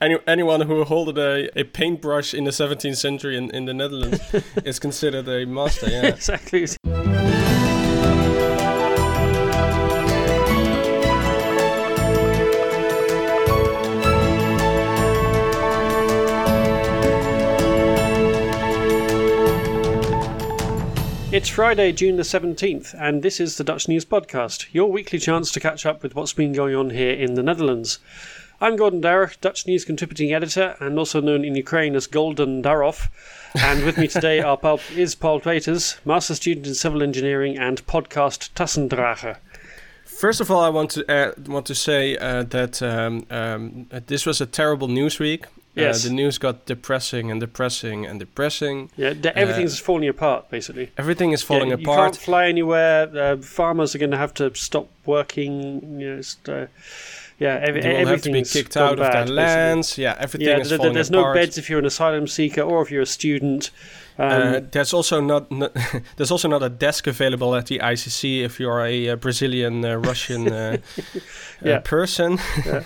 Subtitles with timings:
[0.00, 4.20] Any, anyone who holded a, a paintbrush in the 17th century in, in the Netherlands
[4.64, 5.90] is considered a master.
[5.90, 6.66] Yeah, exactly.
[21.30, 25.50] It's Friday, June the 17th, and this is the Dutch News Podcast, your weekly chance
[25.52, 27.98] to catch up with what's been going on here in the Netherlands.
[28.60, 33.08] I'm Gordon Darroch, Dutch News contributing editor, and also known in Ukraine as Golden Darov.
[33.54, 37.86] And with me today are Paul, is Paul Peters, master student in civil engineering and
[37.86, 39.36] podcast Tassendrager.
[40.04, 44.26] First of all, I want to uh, want to say uh, that um, um, this
[44.26, 45.46] was a terrible news week.
[45.46, 45.50] Uh,
[45.82, 46.02] Yes.
[46.02, 48.90] the news got depressing and depressing and depressing.
[48.96, 50.90] Yeah, d- everything's falling apart, basically.
[50.98, 51.98] Everything is falling Yeah, You apart.
[52.14, 53.08] can't fly anywhere.
[53.16, 56.00] Uh, farmers are going to have to stop working.
[56.00, 56.66] You know, it's, uh,
[57.38, 59.36] yeah, every, They will have to be everything's kicked out of their bad, basically.
[59.36, 59.98] lands.
[59.98, 61.36] Yeah, everything Yeah, is th- falling there's apart.
[61.36, 63.70] no beds if you're an asylum seeker or if you're a student.
[64.20, 65.72] Um, uh, there's also not, not
[66.16, 69.94] there's also not a desk available at the ICC if you're a, uh Brazilian uh,
[69.96, 70.78] Russian uh,
[71.62, 71.74] Yeah.
[71.76, 72.38] uh, person.
[72.66, 72.82] Yeah.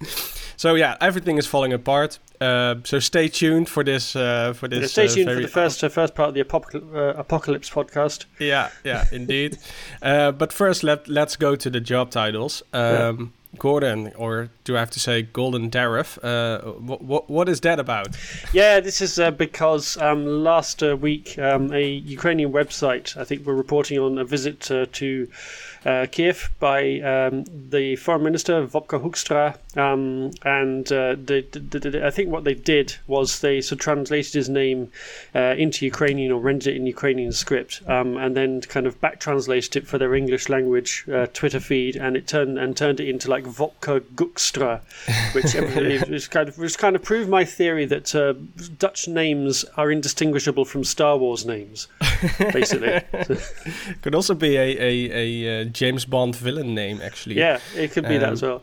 [0.56, 2.18] so yeah, everything is falling apart.
[2.40, 4.14] Uh, so stay tuned for this.
[4.14, 4.92] Uh, for this.
[4.92, 8.26] stay uh, tuned for the first uh, first part of the apocal- uh, apocalypse podcast.
[8.38, 9.56] Yeah, yeah, indeed.
[10.02, 12.62] uh, but first, let let's go to the job titles.
[12.72, 16.18] Um, Gordon, or do I have to say Golden Darif?
[16.22, 18.16] Uh, what, what what is that about?
[18.52, 23.46] Yeah, this is uh, because um, last uh, week um, a Ukrainian website, I think,
[23.46, 25.28] were reporting on a visit uh, to
[25.84, 31.16] uh, Kiev by um, the foreign minister Wopke Hoekstra, um, and uh,
[32.06, 34.90] I think what they did was they sort of translated his name
[35.34, 39.20] uh, into Ukrainian or rendered it in Ukrainian script, um, and then kind of back
[39.20, 43.08] translated it for their English language uh, Twitter feed, and it turned and turned it
[43.08, 44.80] into like Vopka Gukstra,
[45.34, 45.54] which
[46.30, 48.34] kind of was kind of proved my theory that uh,
[48.78, 51.88] Dutch names are indistinguishable from Star Wars names,
[52.52, 53.00] basically.
[54.02, 57.36] Could also be a a, a uh, James Bond villain name, actually.
[57.36, 58.62] yeah, it could be that Um, as well.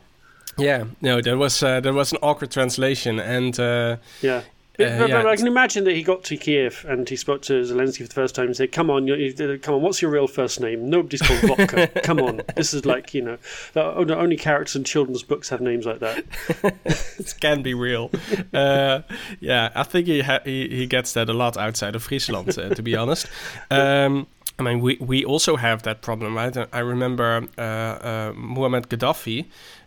[0.57, 0.85] Yeah.
[1.01, 4.38] No, there was uh, there was an awkward translation, and uh, Yeah.
[4.38, 4.41] uh,
[4.77, 7.53] But, yeah, but I can imagine that he got to Kiev and he spoke to
[7.63, 10.11] Zelensky for the first time and said, "Come on, you, you- come on, what's your
[10.11, 10.89] real first name?
[10.89, 11.88] Nobody's called Vodka.
[12.03, 13.37] come on, this is like you know,
[13.75, 16.23] only characters in children's books have names like that."
[17.19, 18.09] it can be real.
[18.53, 19.01] uh,
[19.39, 22.69] yeah, I think he, ha- he he gets that a lot outside of Friesland, uh,
[22.75, 23.27] to be honest.
[23.72, 24.27] Um,
[24.57, 26.55] I mean, we, we also have that problem, right?
[26.71, 29.45] I remember uh, uh, Muammar Gaddafi.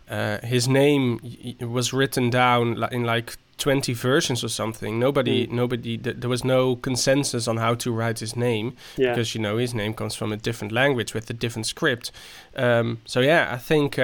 [0.09, 1.19] Uh, his name
[1.59, 4.99] was written down in like 20 versions or something.
[4.99, 5.51] Nobody, Mm.
[5.51, 5.97] nobody.
[5.97, 9.57] Th- there was no consensus on how to write his name Yeah, because you know
[9.57, 12.11] his name comes from a different language with a different script.
[12.55, 13.97] Um, so yeah, I think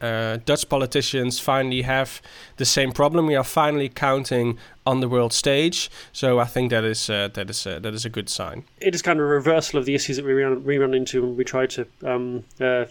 [0.00, 2.20] uh, Dutch politicians finally have
[2.56, 3.26] the same problem.
[3.26, 5.90] We are finally counting on the world stage.
[6.12, 8.64] So I think that is uh, that is uh, that is a good sign.
[8.80, 11.22] it is kind of a reversal of the issues that we run, we run into
[11.22, 12.84] when we try to, um, uh,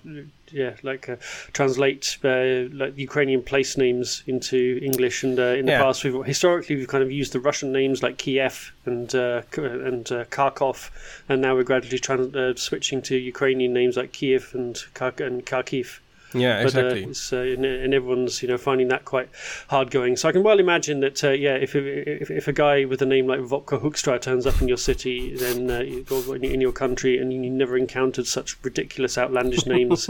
[0.51, 1.15] yeah, like uh,
[1.53, 5.23] translate uh, like Ukrainian place names into English.
[5.23, 5.83] And uh, in the Yeah.
[5.83, 10.11] past, we've historically we've kind of used the Russian names like Kiev and uh, and
[10.11, 10.89] uh, Kharkov,
[11.29, 15.99] and now we're gradually uh, switching to Ukrainian names like Kiev and Khark- and Kharkiv.
[16.35, 17.03] Yeah, But, exactly.
[17.05, 19.29] uh, it's, uh, and, and everyone's you know finding that quite
[19.69, 20.17] hard going.
[20.17, 23.05] So I can well imagine that uh, yeah, if, if if a guy with a
[23.05, 27.33] name like Vodka Hoekstra turns up in your city, then uh, in your country, and
[27.33, 30.09] you never encountered such ridiculous, outlandish names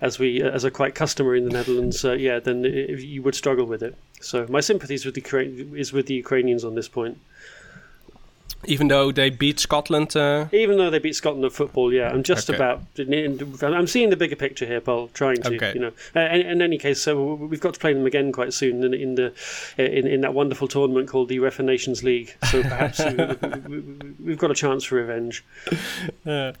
[0.00, 3.34] as we as are quite customary in the Netherlands, uh, yeah, then i you would
[3.34, 3.94] struggle with it.
[4.20, 5.22] So my sympathies with the
[5.76, 7.18] is with the Ukrainians on this point.
[8.64, 12.22] Even though they beat Scotland, uh, Even though they beat Scotland at football, yeah, I'm
[12.24, 12.56] just Okay.
[12.56, 12.82] about.
[13.62, 15.08] I'm seeing the bigger picture here, Paul.
[15.14, 15.72] Trying to, Okay.
[15.74, 15.92] you know.
[16.16, 18.92] Uh, in, in any case, so we've got to play them again quite soon in,
[18.94, 19.32] in the
[19.78, 22.34] in, in that wonderful tournament called the UEFA Nations League.
[22.50, 22.98] So perhaps
[23.68, 25.44] we, we, we've got a chance for revenge.
[26.26, 26.52] uh,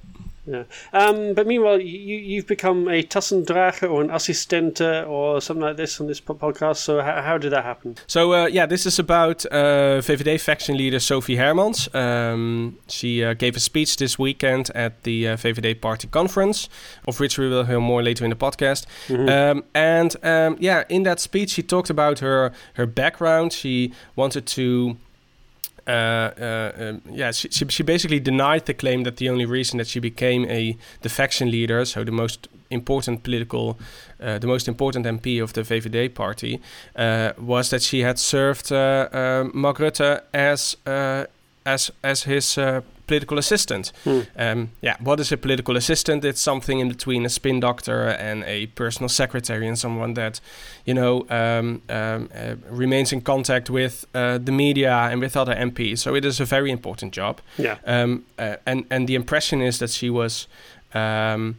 [0.46, 0.64] Yeah.
[0.92, 6.00] Um, but meanwhile, you, you've become a Tassendrager or an assistente or something like this
[6.00, 6.76] on this podcast.
[6.76, 7.96] So how, how did that happen?
[8.06, 11.92] So uh, yeah, this is about uh, VVD faction leader Sophie Hermans.
[11.94, 16.68] Um, she uh, gave a speech this weekend at the uh, VVD party conference,
[17.08, 18.86] of which we will hear more later in the podcast.
[19.10, 23.52] Um, and um, yeah, in that speech, she talked about her her background.
[23.52, 24.96] She wanted to.
[25.86, 29.78] Uh, uh, um, yeah, she, she, she basically denied the claim that the only reason
[29.78, 33.78] that she became a the faction leader, so the most important political,
[34.20, 36.60] uh, the most important MP of the VVD party,
[36.96, 41.26] uh, was that she had served uh, uh, Mark Rutte as uh,
[41.64, 43.92] as as his uh, political assistant.
[44.04, 44.20] Hmm.
[44.36, 46.24] Um, yeah, what is a political assistant?
[46.24, 50.40] It's something in between a spin doctor and a personal secretary, and someone that,
[50.84, 55.54] you know, um, um, uh, remains in contact with uh, the media and with other
[55.54, 55.98] MPs.
[55.98, 57.40] So it is a very important job.
[57.58, 57.78] Yeah.
[57.84, 60.48] Um, uh, and and the impression is that she was.
[60.94, 61.56] Um,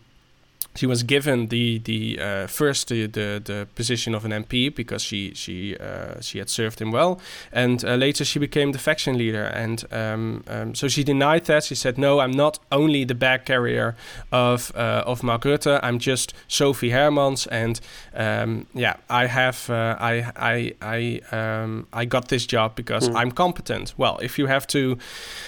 [0.77, 5.03] she was given the the uh, first the, the, the position of an MP because
[5.03, 7.19] she she uh, she had served him well,
[7.51, 9.43] and uh, later she became the faction leader.
[9.43, 11.63] And um, um, so she denied that.
[11.63, 13.95] She said, "No, I'm not only the bag carrier
[14.31, 15.79] of uh, of Mark Rutte.
[15.83, 17.79] I'm just Sophie Hermans, and
[18.13, 23.15] um, yeah, I have uh, I I I um, I got this job because Mm.
[23.15, 23.93] I'm competent.
[23.97, 24.97] Well, if you have to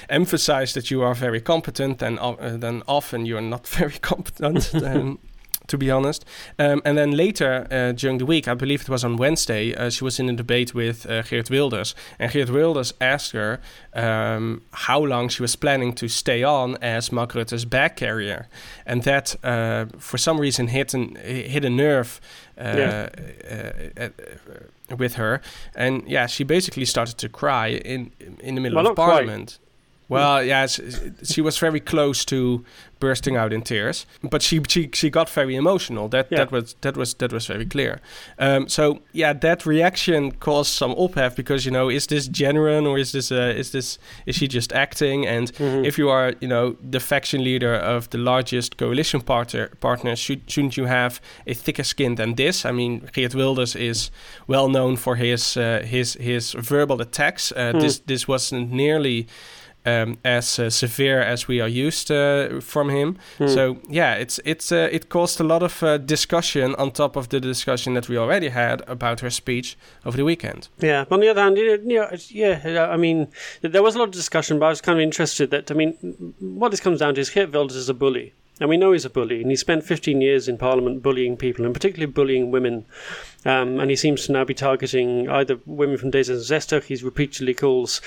[0.10, 4.72] emphasize that you are very competent, then uh, then often you are not very competent.
[5.70, 6.26] To be honest.
[6.58, 9.90] Um, and then later uh, during the week, I believe it was on Wednesday, uh,
[9.90, 11.96] she was in a debate with uh, Geert Wilders.
[12.20, 13.60] And Geert Wilders asked her
[13.94, 18.48] um, how long she was planning to stay on as Mark Rutte's bag carrier.
[18.86, 22.20] And that, uh, for some reason, hit, an, hit a nerve
[22.58, 23.10] uh, Yeah.
[23.98, 24.10] uh,
[24.98, 25.42] with her.
[25.76, 29.60] And yeah, she basically started to cry in, in the middle Well, of not quite.
[30.10, 30.68] Well, yeah,
[31.24, 32.64] she was very close to
[33.00, 36.10] bursting out in tears, but she she, she got very emotional.
[36.10, 36.40] That Yeah.
[36.40, 38.00] that was that was that was very clear.
[38.40, 42.98] Um, so yeah, that reaction caused some ophef because you know is this genuine or
[43.00, 45.28] is this uh, is this is she just acting?
[45.28, 45.86] And Mhm.
[45.86, 50.42] if you are you know the faction leader of the largest coalition partner partner, should
[50.48, 52.66] shouldn't you have a thicker skin than this?
[52.66, 54.12] I mean, Geert Wilders is
[54.48, 57.52] well known for his uh, his his verbal attacks.
[57.52, 57.80] Uh, Hmm.
[57.80, 59.26] This this wasn't nearly
[59.86, 63.18] um, as uh, severe as we are used uh, from him.
[63.38, 63.48] Hmm.
[63.48, 67.30] So yeah, it's it's uh, it caused a lot of uh, discussion on top of
[67.30, 70.70] the discussion that we already had about her speech over the weekend.
[70.80, 73.28] Yeah, but on the other hand, you know, yeah, I mean,
[73.62, 75.94] there was a lot of discussion, but I was kind of interested that, I mean,
[76.40, 78.34] what this comes down to is Geert Wilders is a bully.
[78.60, 81.64] And we know he's a bully, and he spent 15 years in Parliament bullying people,
[81.64, 82.86] and particularly bullying women.
[83.46, 86.84] Um, and he seems to now be targeting either women from D66.
[86.84, 88.02] He repeatedly calls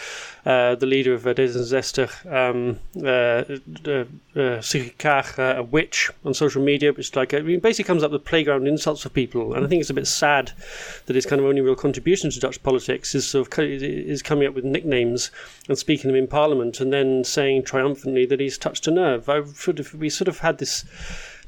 [0.45, 3.45] uh, the leader of uh, D66, um, uh,
[3.89, 4.05] uh,
[4.39, 8.27] uh, uh, a witch on social media, which like, I mean, basically comes up with
[8.27, 9.55] playground insults for people.
[9.55, 10.53] And I think it's a bit sad
[11.07, 14.23] that his kind of only real contribution to Dutch politics is sort of co- is
[14.23, 15.31] coming up with nicknames
[15.67, 19.29] and speaking them in Parliament, and then saying triumphantly that he's touched a nerve.
[19.31, 20.85] I sort of we sort of had this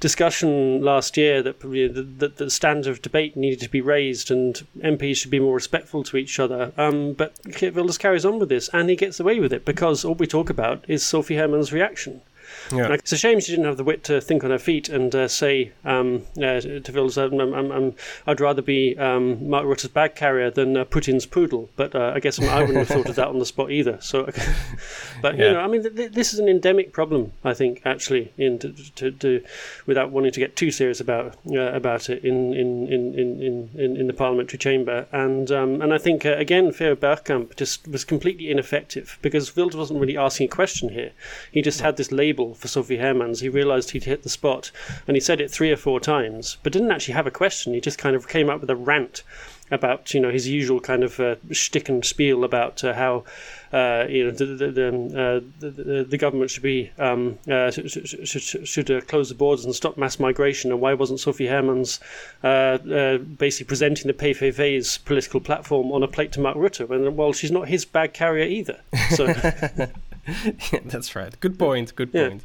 [0.05, 5.17] discussion last year that the, the, standard of debate needed to be raised and MPs
[5.17, 6.73] should be more respectful to each other.
[6.77, 10.05] Um, but Geert Wilders carries on with this and he gets away with it because
[10.05, 12.21] all we talk about is Sophie Herman's reaction.
[12.73, 12.89] Yeah.
[12.89, 15.15] Like, it's a shame she didn't have the wit to think on her feet and
[15.15, 17.95] uh, say um, uh, to um, um, um,
[18.27, 21.69] I'd rather be um, Mark Rutte's bag carrier than uh, Putin's poodle.
[21.77, 23.99] But uh, I guess I wouldn't have thought of that on the spot either.
[24.01, 24.25] So,
[25.23, 25.47] but Yeah.
[25.47, 27.33] you know, I mean, th- th- this is an endemic problem.
[27.45, 29.45] I think actually, in to, to, to
[29.87, 33.97] without wanting to get too serious about uh, about it in in, in, in, in,
[33.97, 38.05] in the parliamentary chamber, and um, and I think uh, again, Theo Bergkamp just was
[38.05, 41.13] completely ineffective because Wilders wasn't really asking a question here.
[41.53, 43.41] He just had this label for Sophie Hermans.
[43.41, 44.71] He realised he'd hit the spot,
[45.09, 47.73] and he said it three or four times, but didn't actually have a question.
[47.73, 49.23] He just kind of came up with a rant
[49.71, 53.25] about you know his usual kind of uh, shtick and spiel about uh, how
[53.73, 57.39] uh, you know the the, the, um, uh, the, the, the government should be um,
[57.51, 60.93] uh, should, should, should, should uh, close the borders and stop mass migration, and why
[60.95, 61.99] wasn't Sophie Hermans
[62.43, 66.89] uh, uh, basically presenting the PVV's political platform on a plate to Mark Rutte?
[66.91, 68.81] And well, she's not his bag carrier either.
[69.11, 69.27] So
[70.73, 71.39] yeah, that's right.
[71.41, 71.95] Good point.
[71.97, 72.29] Good Yeah.
[72.29, 72.43] point.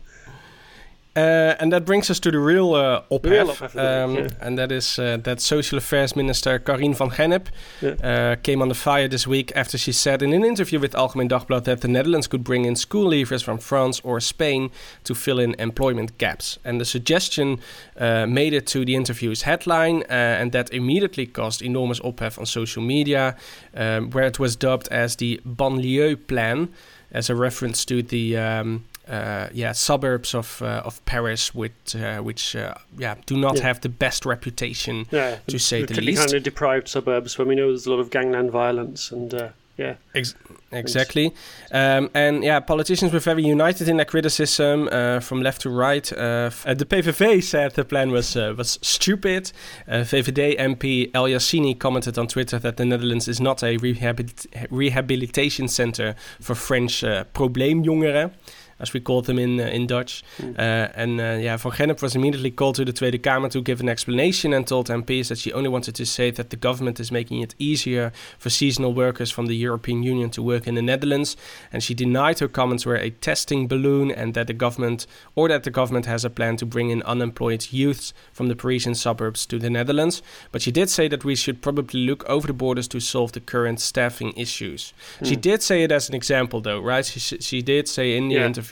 [1.15, 4.99] Uh, and that brings us to the real uh, ophef, um, week, and that is
[4.99, 7.47] uh, that Social Affairs Minister Karien van Gennip
[7.81, 7.95] Yeah.
[8.03, 11.63] uh, came under fire this week after she said in an interview with Algemeen Dagblad
[11.63, 14.69] that the Netherlands could bring in school leavers from France or Spain
[15.03, 16.59] to fill in employment gaps.
[16.63, 17.59] And the suggestion
[17.97, 22.45] uh, made it to the interview's headline, uh, and that immediately caused enormous ophef on
[22.45, 23.35] social media,
[23.75, 26.69] um, where it was dubbed as the banlieue plan,
[27.11, 32.19] as a reference to the um, uh, yeah suburbs of uh, of Paris, which uh,
[32.19, 33.63] which uh, yeah do not Yeah.
[33.63, 36.19] have the best reputation yeah, to say the least.
[36.21, 39.49] kind of deprived suburbs where we know there's a lot of gangland violence and uh,
[39.79, 39.95] yeah.
[40.13, 40.35] Ex-
[40.71, 41.33] exactly.
[41.71, 46.11] Um, and yeah, politicians were very united in their criticism uh, from left to right.
[46.11, 49.51] Uh, f- uh, the PVV said the plan was uh, was stupid.
[49.87, 54.47] Uh, VVD MP El Yassini commented on Twitter that the Netherlands is not a rehabilit-
[54.69, 58.31] rehabilitation center for French uh, probleemjongeren.
[58.79, 60.23] As we called them in uh, in Dutch.
[60.37, 60.51] Hmm.
[60.57, 63.81] Uh, and uh, yeah, Van Gennip was immediately called to the Tweede Kamer to give
[63.81, 67.11] an explanation and told MPs that she only wanted to say that the government is
[67.11, 71.35] making it easier for seasonal workers from the European Union to work in the Netherlands.
[71.71, 75.05] And she denied her comments were a testing balloon and that the government
[75.35, 78.95] or that the government has a plan to bring in unemployed youths from the Parisian
[78.95, 80.21] suburbs to the Netherlands.
[80.51, 83.39] But she did say that we should probably look over the borders to solve the
[83.39, 84.93] current staffing issues.
[85.19, 85.27] Mm.
[85.27, 85.41] She hmm.
[85.41, 87.05] did say it as an example, though, right?
[87.05, 88.45] She, she did say in the yeah.
[88.45, 88.68] interview,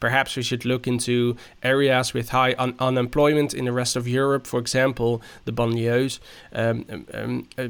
[0.00, 4.46] perhaps we should look into areas with high un- unemployment in the rest of Europe,
[4.46, 6.18] for example, the banlieues.
[6.52, 7.68] Um, um, um uh,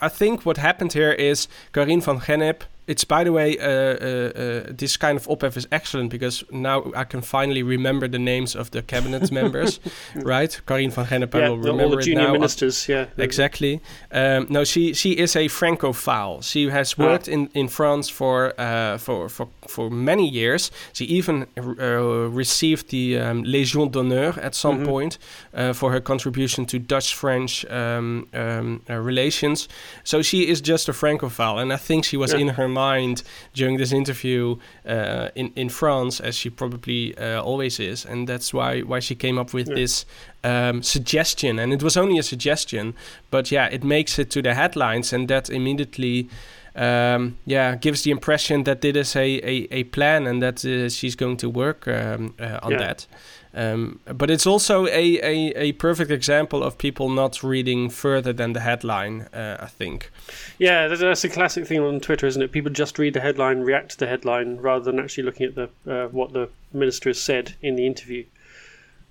[0.00, 3.68] I think what happened here is Karien van Gennip it's by the way, uh, uh,
[3.68, 8.56] uh, this kind of op is excellent because now I can finally remember the names
[8.56, 9.78] of the cabinet members,
[10.16, 10.60] right?
[10.66, 13.80] Karien van Gennip, yeah, will remember all the junior ministers, yeah, exactly.
[14.10, 16.42] Um, no, she she is a Francophile.
[16.42, 17.04] She has ah.
[17.04, 17.32] worked ah.
[17.32, 20.72] in, in France for uh, for for for many years.
[20.92, 24.90] She even uh, received the um, Légion d'honneur at some mm -hmm.
[24.90, 25.18] point
[25.54, 29.68] uh, for her contribution to Dutch-French um, um relations.
[30.04, 32.40] So she is just a Francophile, and I think she was yeah.
[32.40, 33.22] in her mind
[33.54, 38.52] during this interview uh, in in France, as she probably uh, always is, and that's
[38.52, 39.74] why why she came up with yeah.
[39.74, 40.06] this
[40.44, 41.58] um, suggestion.
[41.58, 42.94] And it was only a suggestion,
[43.30, 46.28] but yeah, it makes it to the headlines, and that immediately.
[46.74, 50.88] Um, yeah, gives the impression that this is a, a, a plan and that uh,
[50.88, 52.78] she's going to work um, uh, on yeah.
[52.78, 53.06] that.
[53.54, 58.54] Um, but it's also a, a, a, perfect example of people not reading further than
[58.54, 60.10] the headline, uh, I think.
[60.58, 62.50] Yeah, that's a classic thing on Twitter, isn't it?
[62.50, 65.68] People just read the headline, react to the headline, rather than actually looking at the
[65.86, 68.24] uh, what the minister has said in the interview.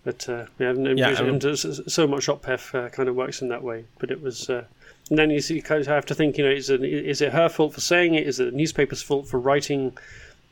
[0.04, 3.86] But uh, yeah, yeah so much OPHEF uh, kind of works in that way.
[4.00, 4.50] But it was.
[5.12, 7.22] And then you, see, you kind of have to think, you know, is it, is
[7.22, 8.26] it her fault for saying it?
[8.26, 9.98] Is it the newspaper's fault for writing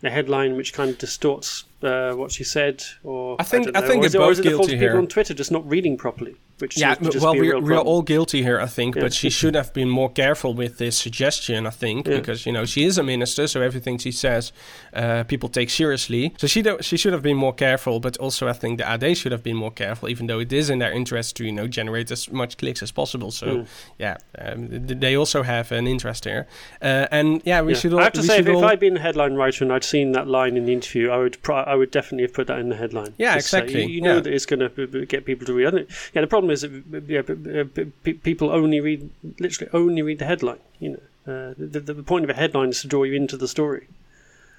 [0.04, 3.88] a headline which kind of distorts uh, what she said, or I think I, I
[3.88, 5.68] think or is, it, or is it the fault of people on Twitter just not
[5.68, 6.36] reading properly?
[6.60, 9.04] Which yeah, well, we're, we're all guilty here, I think, yeah.
[9.04, 12.18] but she should have been more careful with this suggestion, I think, yeah.
[12.18, 14.52] because you know she is a minister, so everything she says,
[14.94, 16.34] uh, people take seriously.
[16.38, 19.32] So she she should have been more careful, but also I think the AD should
[19.32, 22.12] have been more careful, even though it is in their interest to you know generate
[22.12, 23.32] as much clicks as possible.
[23.32, 23.68] So mm.
[23.98, 26.48] yeah, um, they also have an interest here,
[26.82, 27.80] uh, and yeah, we yeah.
[27.80, 27.94] should.
[27.94, 28.64] All, I have to say, if, all...
[28.64, 31.18] if I'd been a headline writer and I'd seen that line in the interview, I
[31.18, 33.14] would I would definitely have put that in the headline.
[33.18, 33.84] Yeah, exactly.
[33.84, 35.88] Uh, you, you, know that it's going to get people to read.
[36.14, 40.60] Yeah, the problem problem is that yeah, people only read, literally only read the headline.
[40.80, 43.48] You know, uh, the, the point of a headline is to draw you into the
[43.48, 43.88] story.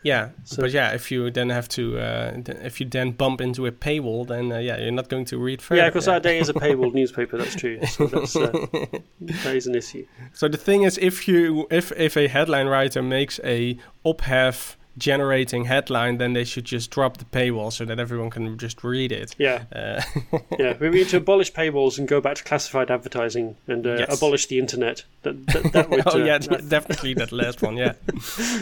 [0.03, 2.33] Yeah, so, but yeah, if you then have to, uh,
[2.63, 5.61] if you then bump into a paywall, then uh, yeah, you're not going to read
[5.61, 5.83] further.
[5.83, 7.37] Yeah, because AD is a paywall newspaper.
[7.37, 7.85] That's true.
[7.85, 8.51] So that's, uh,
[9.21, 10.07] that is an issue.
[10.33, 15.65] So the thing is, if you, if if a headline writer makes a ophef generating
[15.65, 19.35] headline, then they should just drop the paywall so that everyone can just read it.
[19.39, 19.65] Yeah.
[19.75, 20.03] Uh,
[20.59, 24.17] yeah, we need to abolish paywalls and go back to classified advertising and uh, yes.
[24.17, 25.05] abolish the internet.
[25.23, 26.39] That, that, that would, oh, uh, yeah,
[26.69, 27.95] definitely that last one, yeah.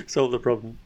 [0.07, 0.78] Solve the problem.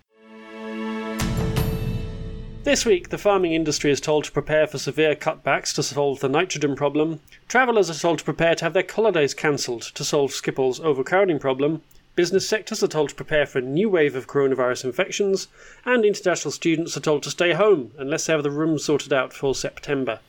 [2.64, 6.28] This week, the farming industry is told to prepare for severe cutbacks to solve the
[6.28, 7.18] nitrogen problem.
[7.49, 11.82] Travellers are told to prepare to have their holidays cancelled to solve Schiphol's overcrowding problem.
[12.14, 15.49] Business sectors are told to prepare for a new wave of coronavirus infections,
[15.87, 19.33] and international students are told to stay home unless they have the rooms sorted out
[19.33, 20.21] for September.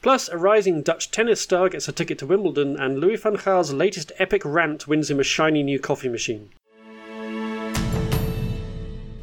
[0.00, 3.74] Plus, a rising Dutch tennis star gets a ticket to Wimbledon, and Louis van Gaal's
[3.74, 6.48] latest epic rant wins him a shiny new coffee machine.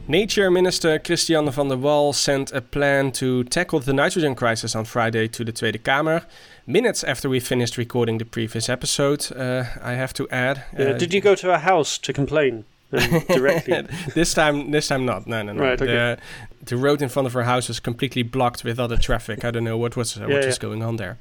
[0.07, 4.83] Nature Minister Christianne van der Wal sent a plan to tackle the nitrogen crisis on
[4.83, 6.25] Friday to the Tweede Kamer.
[6.67, 10.65] Minutes after we finished recording the previous episode, uh, I have to add.
[10.77, 12.65] Uh, did you go to her house to complain?
[13.27, 13.87] directly.
[14.13, 15.25] this time, this time not.
[15.25, 15.63] No, no, no.
[15.63, 15.85] Right, okay.
[15.85, 16.17] the,
[16.65, 19.43] the road in front of her house was completely blocked with other traffic.
[19.43, 20.55] I don't know what was uh, yeah, what yeah.
[20.59, 21.17] going on there.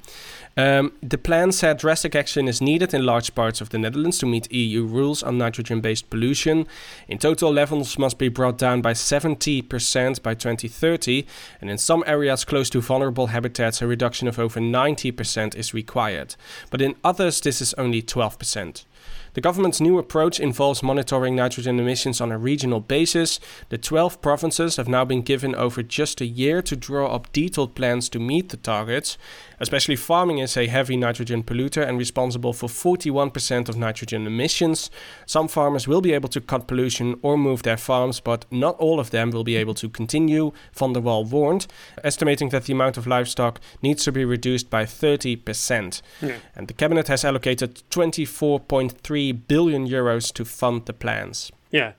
[0.56, 4.26] Um, the plan said drastic action is needed in large parts of the Netherlands to
[4.26, 6.66] meet EU rules on nitrogen based pollution.
[7.08, 11.26] In total, levels must be brought down by 70% by 2030,
[11.60, 16.36] and in some areas close to vulnerable habitats, a reduction of over 90% is required.
[16.70, 18.84] But in others, this is only 12%.
[19.34, 23.40] The government's new approach involves monitoring nitrogen emissions on a regional basis.
[23.70, 27.74] The 12 provinces have now been given over just a year to draw up detailed
[27.74, 29.16] plans to meet the targets.
[29.58, 34.90] Especially farming is a heavy nitrogen polluter and responsible for 41% of nitrogen emissions.
[35.24, 38.98] Some farmers will be able to cut pollution or move their farms, but not all
[39.00, 41.68] of them will be able to continue, Van der Wal warned,
[42.04, 46.02] estimating that the amount of livestock needs to be reduced by 30%.
[46.20, 46.36] Yeah.
[46.56, 51.52] And the cabinet has allocated 24.3 billion euros to fund the plans.
[51.70, 51.92] Yeah,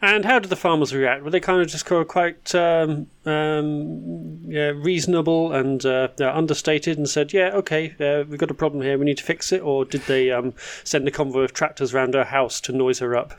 [0.00, 1.22] And how did the farmers react?
[1.22, 7.32] Were they kind of just quite um, um, yeah, reasonable and uh, understated and said,
[7.32, 9.62] yeah, okay, uh, we've got a problem here, we need to fix it?
[9.62, 10.54] Or did they um,
[10.84, 13.34] send a convoy of tractors around her house to noise her up?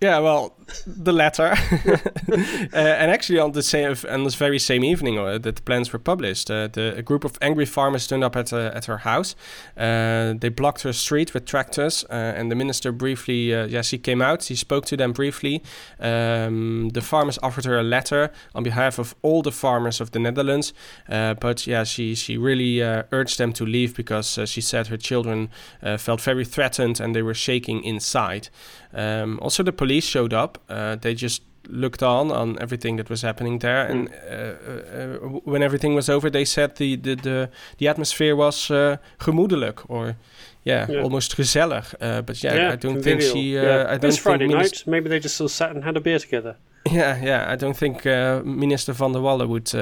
[0.00, 1.48] Yeah, well, the latter.
[1.52, 5.92] uh, and actually, on the same on this very same evening uh, that the plans
[5.92, 8.98] were published, uh, the a group of angry farmers turned up at uh, at her
[8.98, 9.36] house.
[9.76, 14.22] Uh, they blocked her street with tractors, uh, and the minister briefly, yes, he came
[14.22, 14.44] out.
[14.44, 15.62] He spoke to them briefly.
[15.98, 20.18] Um, the farmers offered her a letter on behalf of all the farmers of the
[20.18, 20.72] Netherlands,
[21.08, 22.80] but yeah, she she really
[23.12, 25.50] urged them to leave because she said her children
[25.98, 28.48] felt very threatened and they were shaking inside.
[28.92, 30.58] Um, also, the police showed up.
[30.68, 34.14] Uh, they just looked on on everything that was happening there, and mm.
[34.30, 38.96] uh, uh, when everything was over, they said the the the, the atmosphere was uh,
[39.18, 40.14] gemoedelijk or.
[40.62, 41.94] Yeah, yeah, almost gezellig.
[42.00, 43.56] Uh, but yeah, yeah, I don't think she.
[43.56, 43.84] Uh, yeah.
[43.88, 44.84] I don't think Friday night.
[44.86, 46.56] Maybe they just all sat and had a beer together.
[46.92, 47.52] Yeah, yeah.
[47.52, 48.04] I don't think
[48.44, 49.72] Minister van der Wallen would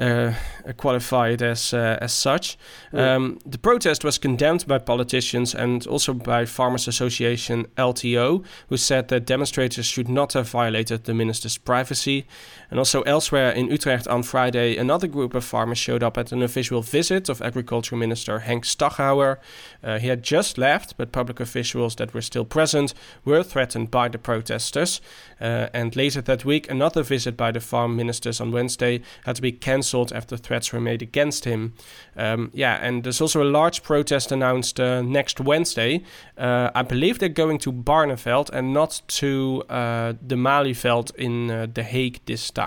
[0.00, 0.32] uh,
[0.76, 2.56] qualified as uh, as such.
[2.92, 9.08] Um, the protest was condemned by politicians and also by Farmers Association LTO, who said
[9.08, 12.26] that demonstrators should not have violated the minister's privacy.
[12.70, 16.42] And also elsewhere in Utrecht on Friday, another group of farmers showed up at an
[16.42, 19.38] official visit of Agriculture Minister Henk Staghouwer.
[19.82, 24.08] Uh, he had just left, but public officials that were still present were threatened by
[24.08, 25.00] the protesters.
[25.40, 29.42] Uh, and later that week, another visit by the farm ministers on Wednesday had to
[29.42, 31.72] be cancelled after threats were made against him.
[32.16, 36.04] Um, yeah, and there's also a large protest announced uh, next Wednesday.
[36.38, 41.66] Uh, I believe they're going to Barneveld and not to uh, the Malieveld in uh,
[41.72, 42.59] The Hague this time.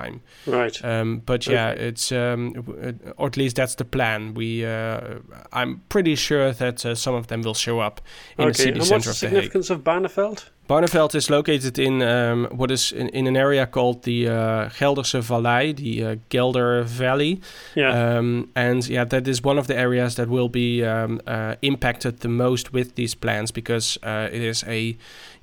[0.46, 0.84] Right.
[0.84, 4.34] Um, but yeah, it's um, or at least that's the plan.
[4.34, 8.02] We, I'm pretty sure that some of them will show up
[8.38, 8.52] in okay.
[8.52, 9.36] the city and center of The Hague.
[9.36, 10.50] What's the significance of Barneveld?
[10.68, 15.22] Barneveld is located in um, what is in, in, an area called the uh, Gelderse
[15.22, 17.42] Vallei, the uh, Gelder Valley.
[17.76, 18.18] Yeah.
[18.18, 22.22] Um, and yeah, that is one of the areas that will be um, uh, impacted
[22.22, 24.98] the most with these plans because uh, it is a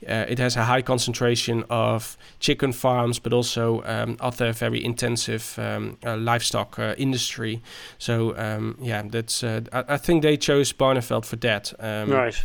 [0.08, 5.58] uh, it has a high concentration of chicken farms, but also um, other very intensive
[5.58, 7.60] um, uh, livestock industry.
[7.98, 11.74] So um, yeah, that's I, I, think they chose Barneveld for that.
[11.78, 12.42] right.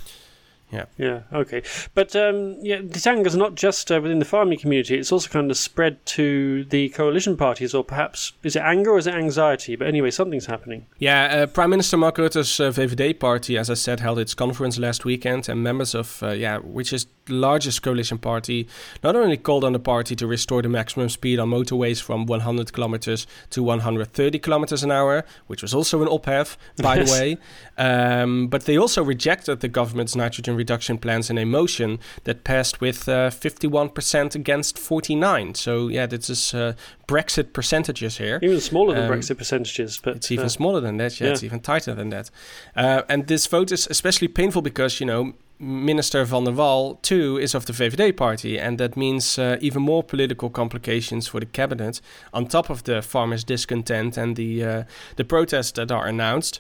[0.71, 0.85] Yeah.
[0.97, 1.21] Yeah.
[1.31, 1.61] Okay.
[1.93, 5.29] But um, yeah, this anger is not just uh, within the farming community; it's also
[5.29, 9.13] kind of spread to the coalition parties, or perhaps is it anger or is it
[9.13, 9.75] anxiety?
[9.75, 10.87] But anyway, something's happening.
[10.97, 11.25] Yeah.
[11.25, 15.05] Uh, Prime Minister Mark Rutte's uh, VVD party, as I said, held its conference last
[15.05, 18.67] weekend, and members of uh, yeah, which is the largest coalition party,
[19.03, 22.73] not only called on the party to restore the maximum speed on motorways from 100
[22.73, 27.37] kilometers to 130 kilometers an hour, which was also an ophef, by the way,
[27.77, 32.81] um, but they also rejected the government's nitrogen reduction plans in a motion that passed
[32.81, 35.55] with uh, 51% against 49.
[35.55, 36.73] So yeah, this is uh,
[37.07, 38.39] Brexit percentages here.
[38.41, 41.19] Even smaller than um, Brexit percentages, but it's even uh, smaller than that.
[41.19, 42.29] Yeah, yeah, it's even tighter than that.
[42.75, 47.37] Uh, and this vote is especially painful because you know Minister van der Wal, too,
[47.37, 51.45] is of the VVD party, and that means uh, even more political complications for the
[51.45, 52.01] cabinet,
[52.33, 54.83] on top of the farmers' discontent and the uh,
[55.15, 56.59] the protests that are announced.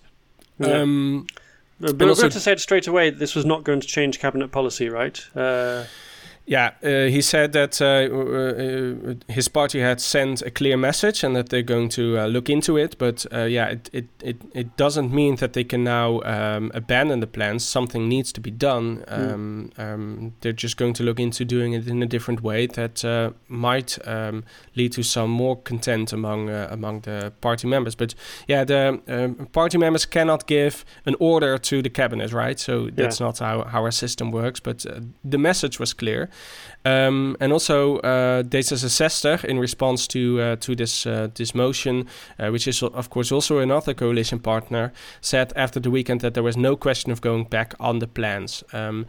[0.59, 0.81] Yeah.
[0.81, 1.27] Um,
[1.79, 5.23] but Rutte said straight away this was not going to change cabinet policy, right?
[5.35, 5.85] Uh,
[6.47, 11.35] yeah, uh, he said that uh, uh, his party had sent a clear message and
[11.35, 12.97] that they're going to uh, look into it.
[12.99, 17.19] But uh, yeah, it, it, it, it, doesn't mean that they can now um, abandon
[17.19, 17.65] the plans.
[17.65, 19.03] Something needs to be done.
[19.07, 19.13] Hmm.
[19.13, 19.93] Um, mm.
[19.93, 23.31] um, they're just going to look into doing it in a different way that uh,
[23.47, 24.43] might um,
[24.75, 27.95] lead to some more content among among the party members.
[27.95, 28.13] But
[28.47, 32.59] yeah, the um, party members cannot give an order to the cabinet, right?
[32.59, 33.25] So that's yeah.
[33.25, 34.59] not how, how our system works.
[34.59, 34.85] But
[35.23, 36.29] the message was clear.
[36.85, 42.49] Um, and also, uh, D66 in response to uh, to this uh, this motion, uh,
[42.49, 46.55] which is of course also another coalition partner, said after the weekend that there was
[46.55, 48.63] no question of going back on the plans.
[48.71, 49.07] Um,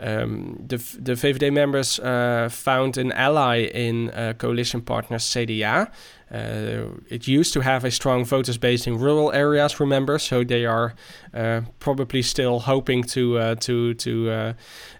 [0.00, 5.90] um, the, the VVD members uh, found an ally in uh, coalition partner CDA.
[6.32, 10.18] Uh, it used to have a strong voters base in rural areas, remember?
[10.18, 10.94] So they are
[11.34, 14.30] uh, probably still hoping to uh, to to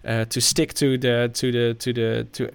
[0.05, 2.51] uh, to stick to the to the to the to.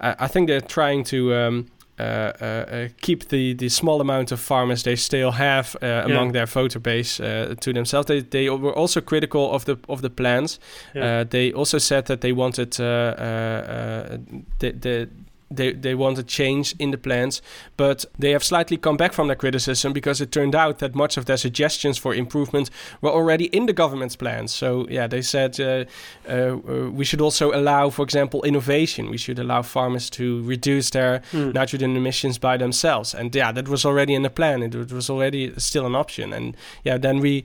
[0.00, 1.34] I think they're trying to.
[1.34, 1.66] Um,
[1.98, 6.32] Uh, uh, uh, keep the, the small amount of farmers they still have uh, among
[6.32, 8.06] their voter base to themselves.
[8.06, 10.60] They, they were also critical of the of the plans.
[10.94, 11.24] Yeah.
[11.24, 14.20] they also said that they wanted the,
[14.58, 15.08] the
[15.50, 17.40] they, they want a change in the plans,
[17.76, 21.16] but they have slightly come back from their criticism because it turned out that much
[21.16, 24.54] of their suggestions for improvement were already in the government's plans.
[24.54, 25.84] So, yeah, they said uh,
[26.28, 29.10] uh, uh we should also allow, for example, innovation.
[29.10, 31.54] We should allow farmers to reduce their mm.
[31.54, 33.14] nitrogen emissions by themselves.
[33.14, 36.32] And yeah, that was already in the plan, it was already still an option.
[36.32, 37.44] And yeah, then we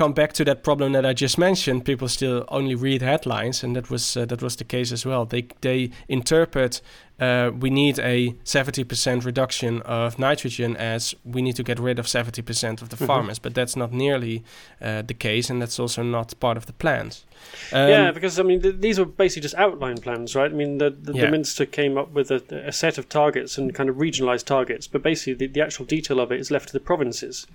[0.00, 1.84] come back to that problem that I just mentioned.
[1.84, 5.26] People still only read headlines, and that was uh, that was the case as well.
[5.26, 6.80] They they interpret
[7.20, 12.06] uh, we need a 70% reduction of nitrogen as we need to get rid of
[12.06, 13.06] 70% of the mm-hmm.
[13.06, 13.38] farmers.
[13.38, 14.42] But that's not nearly
[14.80, 17.24] uh, the case, and that's also not part of the plans.
[17.72, 20.50] Um, yeah, because I mean, th- these were basically just outline plans, right?
[20.50, 21.26] I mean, the, the, yeah.
[21.26, 24.86] the minister came up with a, a, set of targets and kind of regionalized targets,
[24.86, 27.46] but basically the, the actual detail of it is left to the provinces.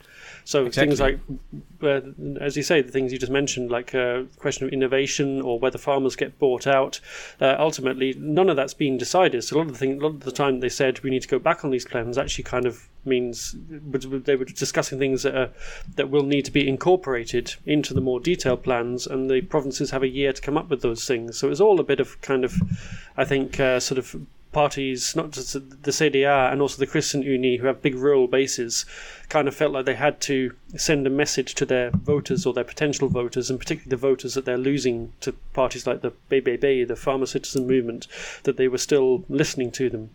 [0.45, 0.95] So exactly.
[0.95, 1.19] things like,
[1.83, 5.59] uh, as you say, the things you just mentioned, like uh, question of innovation or
[5.59, 6.99] whether farmers get bought out,
[7.41, 9.43] uh, ultimately none of that's been decided.
[9.43, 11.23] So a lot of the thing, a lot of the time they said we need
[11.23, 15.35] to go back on these plans actually kind of means they were discussing things that
[15.35, 15.49] are,
[15.95, 20.03] that will need to be incorporated into the more detailed plans, and the provinces have
[20.03, 21.37] a year to come up with those things.
[21.37, 22.55] So it's all a bit of kind of,
[23.17, 24.15] I think, uh, sort of
[24.55, 28.85] parties, not just the CDA and also the ChristenUnie, who have big rural bases,
[29.27, 32.63] kind of felt like they had to send a message to their voters or their
[32.63, 36.95] potential voters, and particularly the voters that they're losing to parties like the BBB, the
[36.95, 38.07] Farmer Citizen Movement,
[38.43, 40.11] that they were still listening to them.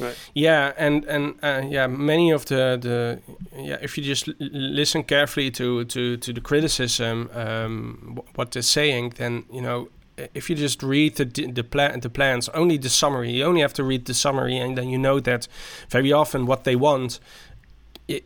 [0.00, 0.16] Right.
[0.34, 3.18] Yeah, and and uh, yeah, many of the the
[3.56, 8.62] yeah, if you just l- listen carefully to to to the criticism, um, what they're
[8.62, 9.88] saying, then you know
[10.34, 13.72] if you just read the the plan the plans only the summary you only have
[13.72, 15.48] to read the summary and then you know that
[15.88, 17.20] very often what they want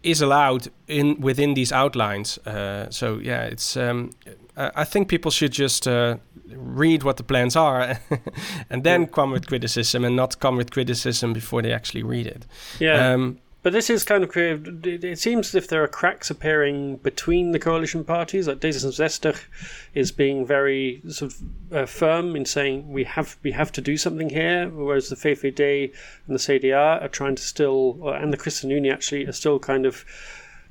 [0.03, 4.11] is allowed in within these outlines uh, so yeah it's um,
[4.57, 6.17] I think people should just uh,
[6.49, 7.99] read what the plans are
[8.71, 12.47] and then come with criticism and not come with criticism before they actually read it.
[12.79, 13.13] Yeah.
[13.13, 17.53] Um, but this is kind of It seems as if there are cracks appearing between
[17.53, 18.47] the coalition parties.
[18.47, 19.41] Like D66
[19.95, 23.97] is being very sort of uh, firm in saying we have we have to do
[23.97, 25.95] something here, whereas the VVD
[26.27, 30.05] and the CDA are trying to still, and the ChristenUnie actually are still kind of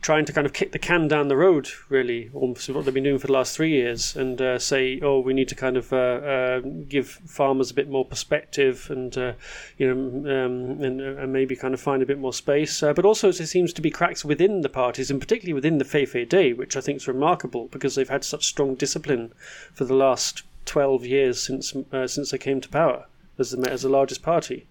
[0.04, 3.06] trying to kind of kick the can down the road, really, almost what they've been
[3.06, 5.94] doing for the last three years, and uh, say, oh, we need to kind of
[5.94, 9.34] uh, uh, give farmers a bit more perspective, and uh,
[9.78, 9.96] you know,
[10.30, 12.84] um, and, uh, and, maybe kind of find a bit more space.
[12.84, 15.86] Uh, but also, there seems to be cracks within the parties, and particularly within the
[15.86, 19.34] VVD, which I think is remarkable because they've had such strong discipline
[19.74, 21.74] for the last twelve years since
[22.06, 23.06] since they came to power
[23.40, 24.68] as the as the largest party.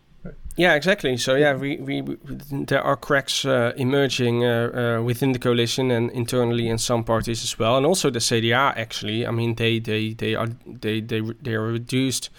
[0.57, 1.17] Yeah, exactly.
[1.17, 2.17] So yeah, we, we, we
[2.51, 7.43] there are cracks uh, emerging uh, uh, within the coalition and internally in some parties
[7.43, 8.77] as well, and also the CDA.
[8.77, 12.31] Actually, I mean, they they they are they they they are reduced.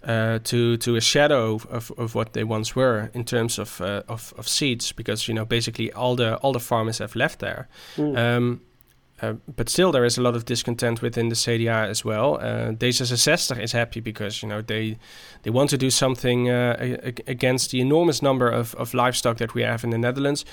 [0.00, 4.00] Uh, to to a shadow of, of what they once were in terms of, uh,
[4.06, 7.68] of of seats because you know basically all the all the farmers have left there.
[7.96, 8.16] Mm.
[8.16, 8.60] Um,
[9.20, 12.36] uh, but still, there is a lot of discontent within the CDA as well.
[12.36, 14.96] Uh, D66 is happy because you know they
[15.42, 16.76] they want to do something uh,
[17.26, 20.44] against the enormous number of, of livestock that we have in the Netherlands,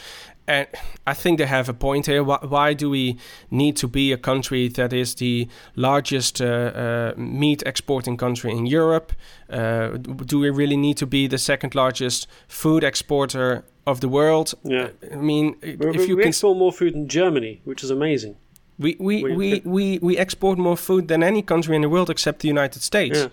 [0.47, 0.67] and
[1.05, 2.23] I think they have a point here.
[2.23, 3.17] Why, why do we
[3.51, 8.65] need to be a country that is the largest uh, uh, meat exporting country in
[8.65, 9.13] Europe?
[9.49, 14.53] Uh, do we really need to be the second largest food exporter of the world?
[14.63, 17.91] Yeah, I mean, we, if you we can export more food than Germany, which is
[17.91, 18.35] amazing.
[18.77, 22.39] We we, we, we, we export more food than any country in the world except
[22.39, 23.27] the United States.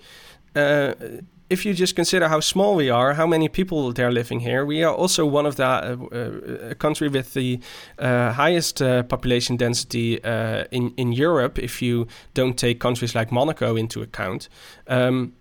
[0.54, 0.62] Yeah.
[0.62, 1.20] Uh,
[1.52, 4.64] if you just consider how small we are, how many people there are living here,
[4.64, 7.60] we are also one of the uh, uh, country with the
[7.98, 11.58] uh, highest uh, population density uh, in in Europe.
[11.58, 14.48] If you don't take countries like Monaco into account,
[14.88, 15.32] um,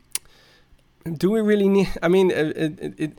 [1.17, 1.89] do we really need?
[2.03, 3.11] I mean, uh, it, it,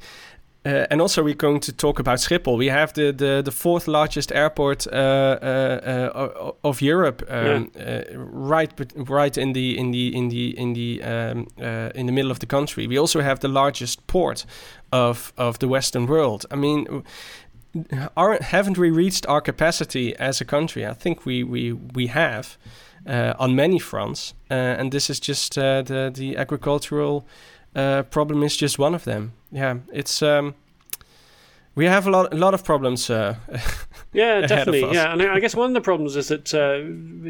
[0.65, 2.57] uh, and also, we're going to talk about Schiphol.
[2.57, 8.05] We have the, the, the fourth largest airport uh, uh, of Europe, um, yeah.
[8.15, 11.49] right right in the in the in the in the um,
[11.97, 12.87] in the middle of the country.
[12.87, 14.47] We also have the largest port
[14.93, 16.47] of of the Western world.
[16.53, 17.03] I mean,
[18.17, 20.87] are, haven't we reached our capacity as a country?
[20.87, 22.57] I think we we we have
[23.37, 27.27] on many fronts, and this is just the the agricultural
[27.75, 30.55] problem is just one of them yeah, it's um,
[31.75, 33.11] we have a lot a lot of problems.
[33.11, 33.37] Uh,
[34.13, 34.93] yeah, definitely.
[34.93, 36.81] Yeah, and I guess one of the problems is that uh,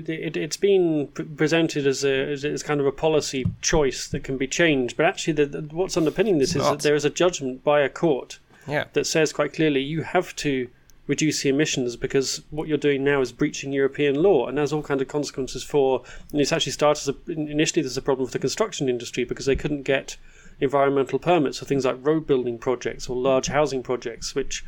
[0.08, 4.38] it, has been presented as a as, as, kind of a policy choice that can
[4.38, 7.64] be changed, but actually, the, the, what's underpinning this is that there is a judgment
[7.64, 8.84] by a court yeah.
[8.92, 10.68] that says quite clearly you have to
[11.06, 14.82] reduce the emissions because what you're doing now is breaching European law, and there's all
[14.82, 16.02] kinds of consequences for.
[16.30, 19.56] And it's actually started a, initially there's a problem with the construction industry because they
[19.56, 20.16] couldn't get
[20.60, 24.64] environmental permits for things like road building projects or large housing projects, which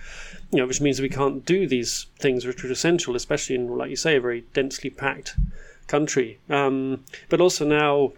[0.50, 3.90] you know, which means we can't do these things which are essential, especially in, like
[3.90, 5.36] you say, a very densely packed
[5.86, 6.38] country.
[6.50, 8.12] Um, but also now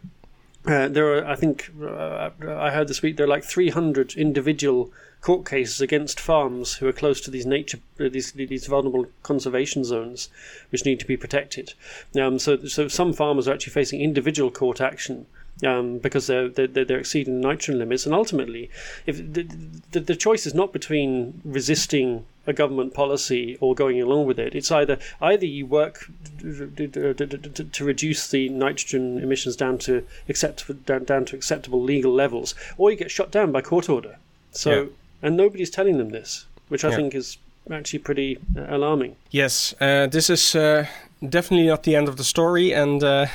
[0.67, 4.91] uh, there are, I think, uh, I heard this week there are like 300 individual
[5.21, 9.85] court cases against farms who are close to these nature, uh, these these vulnerable conservation
[9.85, 10.29] zones,
[10.71, 11.75] which need to be protected.
[12.21, 15.27] Um, so, so some farmers are actually facing individual court action
[15.65, 18.07] um, because they're, they're, they're exceeding nitrogen limits.
[18.07, 18.71] And ultimately,
[19.07, 19.49] if the,
[19.93, 24.55] the, the choice is not between resisting a government policy or going along with it,
[24.55, 26.09] it's either either you work
[26.41, 32.91] to reduce the nitrogen emissions down to acceptable down, down to acceptable legal levels, or
[32.91, 34.19] you get shut down by court order.
[34.53, 34.89] So, yeah.
[35.27, 36.97] And nobody's telling them this, which I yeah.
[36.97, 39.17] think is actually pretty uh, alarming.
[39.33, 40.87] Yes, uh, this is uh,
[41.29, 43.27] definitely not the end of the story, and uh,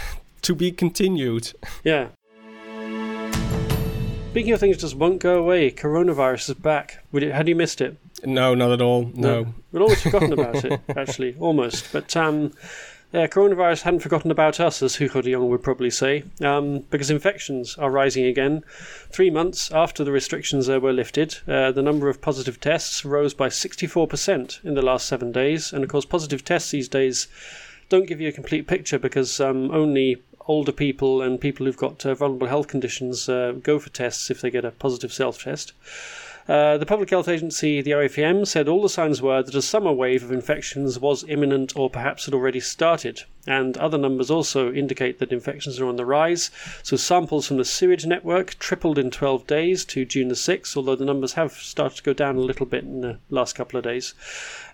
[0.42, 1.52] to be continued.
[1.84, 2.08] Yeah.
[4.32, 7.04] Speaking of things that just won't go away, coronavirus is back.
[7.12, 7.98] It, had you missed it?
[8.24, 9.12] No, not at all.
[9.14, 9.44] No.
[9.44, 9.54] no.
[9.74, 11.92] We'd almost forgotten about it, actually, almost.
[11.92, 12.54] But um,
[13.14, 17.10] yeah, coronavirus hadn't forgotten about us, as Hugo de Jong would probably say, um, because
[17.10, 18.64] infections are rising again.
[19.10, 23.34] Three months after the restrictions uh, were lifted, uh, the number of positive tests rose
[23.34, 25.74] by 64% in the last seven days.
[25.74, 27.28] And of course, positive tests these days
[27.90, 32.06] don't give you a complete picture because um, only older people and people who've got
[32.06, 35.74] uh, vulnerable health conditions uh, go for tests if they get a positive self test.
[36.48, 39.92] Uh, the public health agency, the RIVM, said all the signs were that a summer
[39.92, 43.24] wave of infections was imminent or perhaps had already started.
[43.48, 46.52] And other numbers also indicate that infections are on the rise.
[46.84, 50.96] So samples from the sewage network tripled in 12 days to June the 6th, although
[50.96, 53.84] the numbers have started to go down a little bit in the last couple of
[53.84, 54.14] days.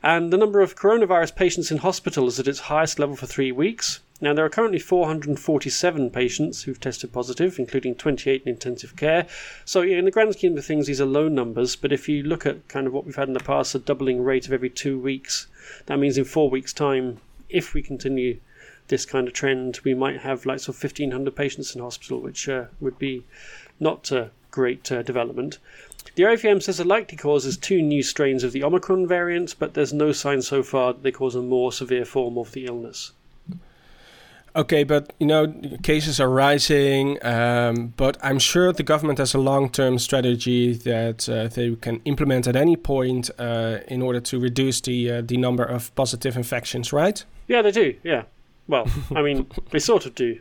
[0.04, 3.52] And the number of coronavirus patients in hospital is at its highest level for three
[3.52, 4.00] weeks.
[4.20, 9.28] Now, there are currently 447 patients who've tested positive, including 28 in intensive care.
[9.64, 12.44] So, in the grand scheme of things, these are low numbers, but if you look
[12.44, 14.98] at kind of what we've had in the past, a doubling rate of every two
[14.98, 15.46] weeks,
[15.86, 18.40] that means in four weeks' time, if we continue
[18.88, 22.50] this kind of trend, we might have like sort of 1,500 patients in hospital, which
[22.50, 23.24] uh, would be
[23.80, 25.60] not a great uh, development.
[26.16, 29.76] The RIVM says the likely cause is two new strains of the Omicron variant, but
[29.76, 33.12] there's no sign so far that they cause a more severe form of the illness.
[34.58, 39.38] Okay, but you know, cases are rising, um, but I'm sure the government has a
[39.38, 44.82] long-term strategy that uh, they can implement at any point uh, in order to reduce
[44.82, 47.24] the uh, the number of positive infections, right?
[47.48, 47.94] Yeah, they do.
[48.04, 48.24] Yeah.
[48.68, 50.40] Well, I mean, they sort of do.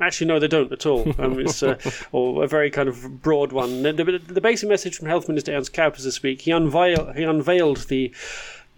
[0.00, 1.14] Actually, no, they don't at all.
[1.18, 1.78] Um, it's uh,
[2.12, 3.82] or a very kind of broad one.
[3.82, 7.22] The, the, the, basic message from Health Minister Ernst Kuipers this week, he, unveil, he
[7.22, 8.10] unveiled the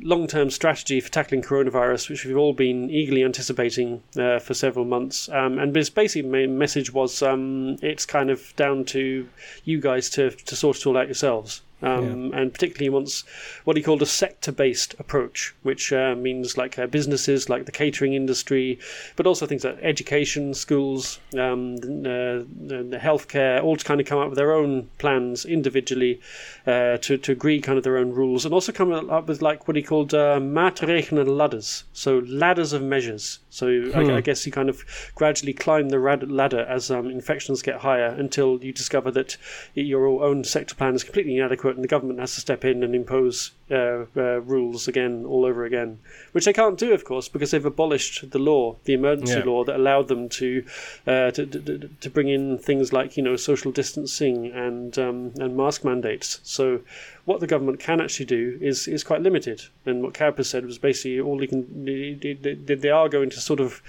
[0.03, 4.85] long term strategy for tackling coronavirus, which we've all been eagerly anticipating uh, for several
[4.85, 5.29] months.
[5.29, 9.29] Um, and his basic message was um, it's kind of down to
[9.65, 11.63] you guys to, to sort it all out yourselves.
[11.83, 12.41] Um, yeah.
[12.41, 13.25] And particularly, he wants
[13.65, 17.73] what he called a sector based approach, which uh, means like uh, businesses like the
[17.73, 18.79] catering industry,
[19.17, 22.45] but also things like education, schools, um, uh,
[22.89, 26.21] the healthcare, all to kind of come up with their own plans individually
[26.67, 29.67] uh, to, to agree kind of their own rules and also come up with like
[29.67, 33.41] what he called uh, maatregelen ladders, so ladders of measures.
[33.53, 33.99] So hmm.
[33.99, 34.83] I, I, guess you kind of
[35.15, 39.37] gradually climb the ladder as um, infections get higher until you discover that
[39.75, 42.95] your own sector plan is completely inadequate and the government has to step in and
[42.95, 45.99] impose uh, uh, rules again all over again,
[46.33, 49.45] which they can't do, of course, because they've abolished the law, the emergency yeah.
[49.45, 50.65] law that allowed them to,
[51.07, 55.57] uh, to, to, to bring in things like you know social distancing and um, and
[55.57, 56.41] mask mandates.
[56.43, 56.81] So
[57.25, 59.63] what the government can actually do is is quite limited.
[59.87, 63.61] And what Kuipers said was basically all they can they, they are going to sort
[63.61, 63.83] of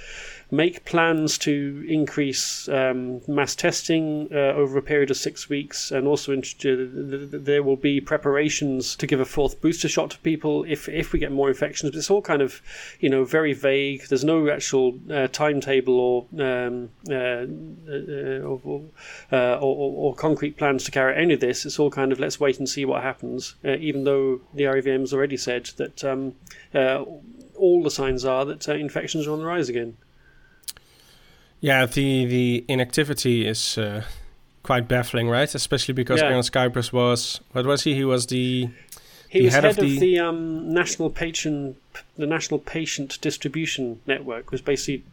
[0.53, 6.07] make plans to increase um, mass testing uh, over a period of six weeks, and
[6.07, 11.11] also there will be preparations to give a fourth booster shot to people if if
[11.11, 11.89] we get more infections.
[11.89, 12.61] But it's all kind of
[12.99, 14.07] you know very vague.
[14.09, 17.47] There's no actual uh, timetable or, um, uh,
[17.91, 18.83] uh or,
[19.31, 21.65] uh, or, or, concrete plans to carry out any of this.
[21.65, 23.55] It's all kind of let's wait and see what happens.
[23.65, 26.35] Uh, even though the RIVM has already said that um,
[27.55, 29.97] all the signs are that infections are on the rise again.
[31.63, 34.03] Yeah, the the inactivity is uh,
[34.63, 35.55] quite baffling, right?
[35.55, 36.27] Especially because yeah.
[36.27, 37.95] Ernst Kuipers was what was he?
[37.95, 38.67] He was the
[39.29, 41.77] he the was head, head of the, of the um, national patient
[42.17, 45.03] the national patient distribution network was basically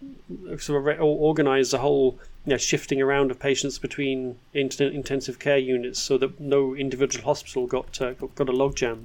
[0.59, 6.01] sort of organized the whole you know, shifting around of patients between intensive care units
[6.01, 9.05] so that no individual hospital got uh, got a logjam.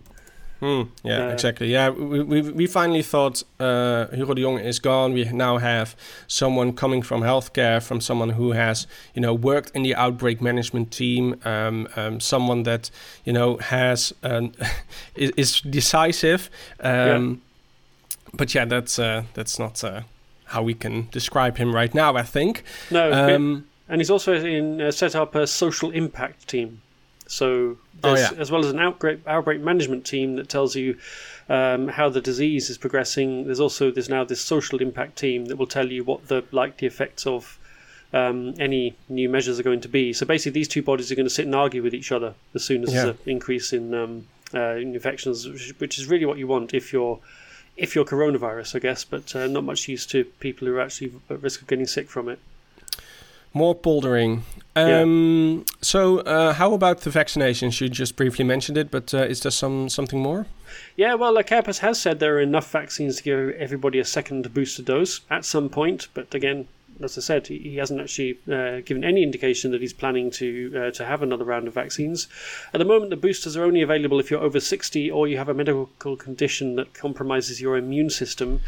[0.59, 1.71] Hmm, yeah, uh, exactly.
[1.71, 5.13] Yeah, we, we, we finally thought uh, Hugo de Jong is gone.
[5.13, 5.95] We now have
[6.27, 10.91] someone coming from healthcare, from someone who has, you know, worked in the outbreak management
[10.91, 12.89] team, um, um, someone that,
[13.25, 14.53] you know, has um,
[15.15, 16.49] is, is, decisive.
[16.79, 17.15] Yeah.
[17.15, 17.41] Um,
[18.33, 20.01] but yeah, that's uh, that's not uh,
[20.45, 22.15] how we can describe him right now.
[22.15, 22.63] I think.
[22.91, 26.81] No, um, and he's also in, uh, set up a social impact team.
[27.27, 28.31] So oh, yeah.
[28.38, 30.97] as well as an outbreak outbreak management team that tells you
[31.49, 33.45] um, how the disease is progressing.
[33.45, 36.88] There's also there's now this social impact team that will tell you what the likely
[36.88, 37.57] effects of
[38.13, 40.13] um, any new measures are going to be.
[40.13, 42.63] So basically, these two bodies are going to sit and argue with each other as
[42.63, 43.05] soon as yeah.
[43.05, 45.47] there's an increase in, um, uh, in infections,
[45.79, 47.19] which is really what you want if you're
[47.77, 51.13] if you're coronavirus, I guess, but uh, not much use to people who are actually
[51.29, 52.39] at risk of getting sick from it.
[53.55, 54.43] More poldering.
[54.75, 55.73] Um, yeah.
[55.81, 57.79] So, uh, how about the vaccinations?
[57.79, 60.45] You just briefly mentioned it, but uh, is there some something more?
[60.97, 64.53] Yeah, well, like Kuipers has said there are enough vaccines to give everybody a second
[64.53, 66.67] booster dose at some point, but again,
[67.01, 70.91] as I said, he hasn't actually uh, given any indication that he's planning to uh,
[70.91, 72.27] to have another round of vaccines.
[72.73, 75.49] At the moment, the boosters are only available if you're over 60 or you have
[75.49, 78.61] a medical condition that compromises your immune system.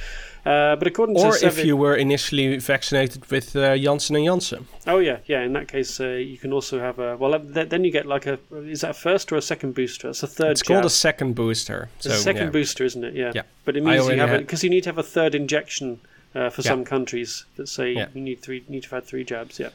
[0.47, 4.25] Uh, but according or to or if you were initially vaccinated with uh, Janssen and
[4.25, 4.65] Janssen.
[4.85, 5.41] Oh yeah, yeah.
[5.41, 7.37] In that case, uh, you can also have a well.
[7.37, 10.07] then you get like a is that a first or a second booster?
[10.07, 10.51] It's a third.
[10.51, 10.75] It's jab.
[10.75, 11.89] called a second booster.
[11.99, 12.51] So, a second yeah.
[12.51, 13.13] booster, isn't it?
[13.13, 13.33] Yeah.
[13.35, 13.41] Yeah.
[13.65, 15.99] But it means you have because you need to have a third injection
[16.37, 16.69] uh, for yeah.
[16.71, 18.07] some countries that say yeah.
[18.13, 19.59] you need three, need to have had three jabs.
[19.59, 19.69] Yeah,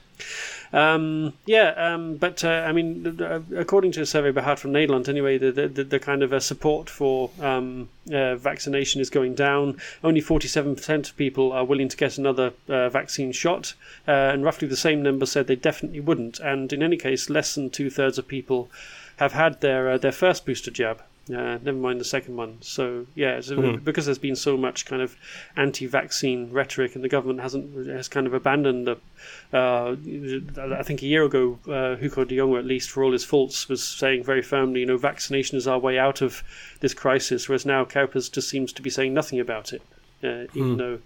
[0.72, 1.70] um, yeah.
[1.76, 3.18] Um, but uh, I mean,
[3.56, 6.40] according to a survey by Hart from Nederland, anyway, the the, the kind of uh,
[6.40, 9.78] support for um, uh, vaccination is going down.
[10.04, 13.74] Only forty-seven percent of people are willing to get another uh, vaccine shot,
[14.06, 16.38] uh, and roughly the same number said they definitely wouldn't.
[16.40, 18.70] And in any case, less than two thirds of people
[19.16, 21.02] have had their their first booster jab.
[21.30, 22.58] Uh, never mind the second one.
[22.62, 23.84] So yeah, so mm.
[23.84, 25.16] because there's been so much kind of
[25.56, 28.98] anti-vaccine rhetoric, and the government hasn't has kind of abandoned the.
[29.56, 29.94] Uh,
[30.76, 33.68] I think a year ago, uh, Hugo de Jonge, at least for all his faults,
[33.68, 36.42] was saying very firmly, you know, vaccination is our way out of
[36.80, 37.48] this crisis.
[37.48, 39.82] Whereas now Kuipers just seems to be saying nothing about it,
[40.24, 40.78] uh, even mm.
[40.78, 40.98] though,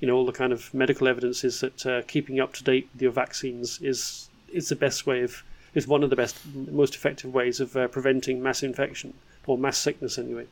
[0.00, 2.88] you know, all the kind of medical evidence is that uh, keeping up to date
[2.92, 5.44] with your vaccines is is the best way of
[5.76, 6.36] is one of the best,
[6.72, 9.14] most effective ways of uh, preventing mass infection
[9.46, 10.46] or mass sickness anyway.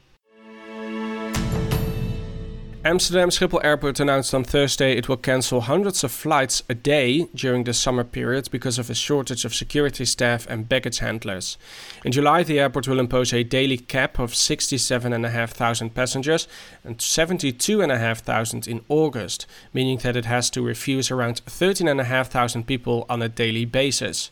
[2.84, 7.64] Amsterdam Schiphol Airport announced on Thursday it will cancel hundreds of flights a day during
[7.64, 11.58] the summer period because of a shortage of security staff and baggage handlers.
[12.04, 16.48] In July, the airport will impose a daily cap of 67,500 passengers
[16.82, 23.28] and 72,500 in August, meaning that it has to refuse around 13,500 people on a
[23.28, 24.30] daily basis.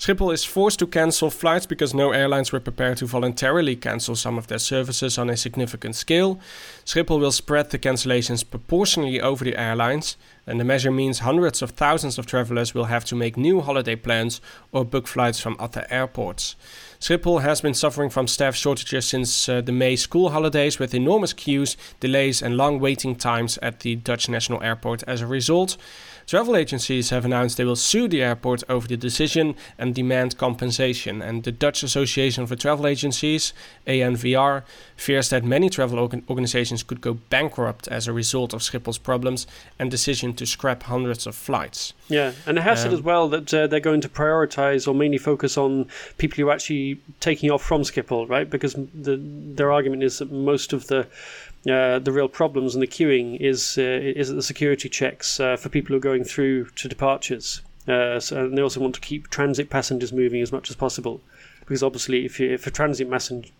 [0.00, 4.38] Schiphol is forced to cancel flights because no airlines were prepared to voluntarily cancel some
[4.38, 6.40] of their services on a significant scale.
[6.86, 11.72] Schiphol will spread the cancellations proportionally over the airlines, and the measure means hundreds of
[11.72, 14.40] thousands of travelers will have to make new holiday plans
[14.72, 16.56] or book flights from other airports.
[16.98, 21.34] Schiphol has been suffering from staff shortages since uh, the May school holidays, with enormous
[21.34, 25.76] queues, delays, and long waiting times at the Dutch National Airport as a result.
[26.30, 31.20] Travel agencies have announced they will sue the airport over the decision and demand compensation.
[31.20, 33.52] And the Dutch Association for Travel Agencies,
[33.84, 34.62] ANVR,
[34.96, 39.48] fears that many travel organ- organizations could go bankrupt as a result of Schiphol's problems
[39.76, 41.94] and decision to scrap hundreds of flights.
[42.06, 44.94] Yeah, and it has um, said as well that uh, they're going to prioritize or
[44.94, 45.88] mainly focus on
[46.18, 48.48] people who are actually taking off from Schiphol, right?
[48.48, 51.08] Because the, their argument is that most of the
[51.68, 55.68] uh, the real problems in the queuing is uh, is the security checks uh, for
[55.68, 57.62] people who are going through to departures.
[57.88, 61.20] Uh, so, and they also want to keep transit passengers moving as much as possible,
[61.60, 63.08] because obviously, if you, if a transit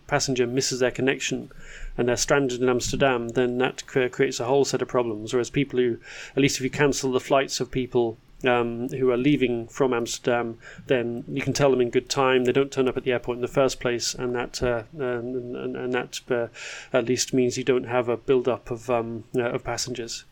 [0.07, 1.51] passenger misses their connection
[1.97, 5.33] and they're stranded in Amsterdam, then that creates a whole set of problems.
[5.33, 5.99] Whereas people who,
[6.37, 10.59] at least if you cancel the flights of people um, who are leaving from Amsterdam,
[10.87, 12.45] then you can tell them in good time.
[12.45, 15.57] They don't turn up at the airport in the first place, and that uh, and,
[15.57, 16.49] and, and, that uh,
[16.93, 20.25] at least means you don't have a build up of um, uh, of passengers.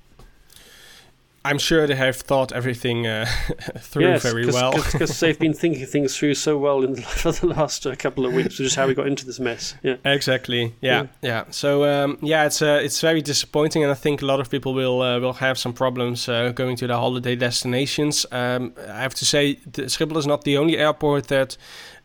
[1.48, 3.24] I'm sure they have thought everything uh,
[3.78, 4.72] through yes, very cause, well.
[4.72, 8.26] because they've been thinking things through so well in the, for the last uh, couple
[8.26, 9.74] of weeks, which is how we got into this mess.
[9.82, 10.74] Yeah, exactly.
[10.82, 11.06] Yeah, yeah.
[11.22, 11.44] yeah.
[11.50, 14.74] So um, yeah, it's uh, it's very disappointing, and I think a lot of people
[14.74, 18.26] will uh, will have some problems uh, going to their holiday destinations.
[18.30, 21.56] Um, I have to say, Schiphol is not the only airport that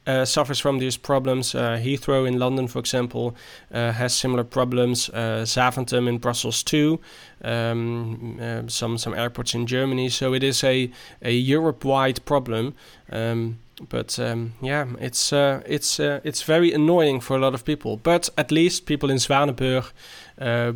[0.05, 1.55] uh, suffers from these problems.
[1.55, 3.35] Uh, Heathrow in London, for example,
[3.73, 5.09] uh, has similar problems.
[5.09, 6.99] Uh, Zaventem in Brussels too.
[7.43, 10.09] Um, uh, some some airports in Germany.
[10.09, 12.73] So it is a a Europe-wide problem.
[13.11, 17.97] Um, but um, yeah, it's uh, it's it's very annoying for a lot of people.
[17.97, 19.91] But at least people in Zwanenburg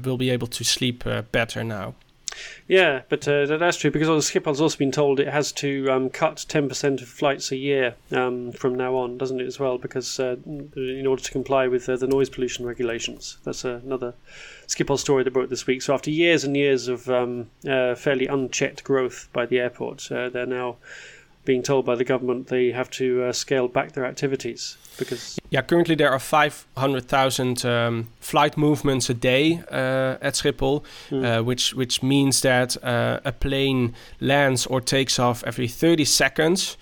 [0.05, 1.93] will be able to sleep better now.
[2.67, 6.45] Yeah, but uh, that's true because Schiphol's also been told it has to um, cut
[6.47, 9.78] 10% of flights a year um, from now on, doesn't it, as well?
[9.78, 13.38] Because uh, in order to comply with uh, the noise pollution regulations.
[13.43, 14.14] That's another
[14.68, 15.82] Schiphol story they broke this week.
[15.82, 20.30] So after years and years of um, uh, fairly unchecked growth by the airport, uh,
[20.30, 20.78] they're now
[21.48, 25.62] being told by the government they have to uh, scale back their activities because yeah
[25.62, 31.24] currently there are 500,000 um, flight movements a day uh, at Schiphol mm.
[31.24, 36.78] uh, which which means that uh, a plane lands or takes off every 30 seconds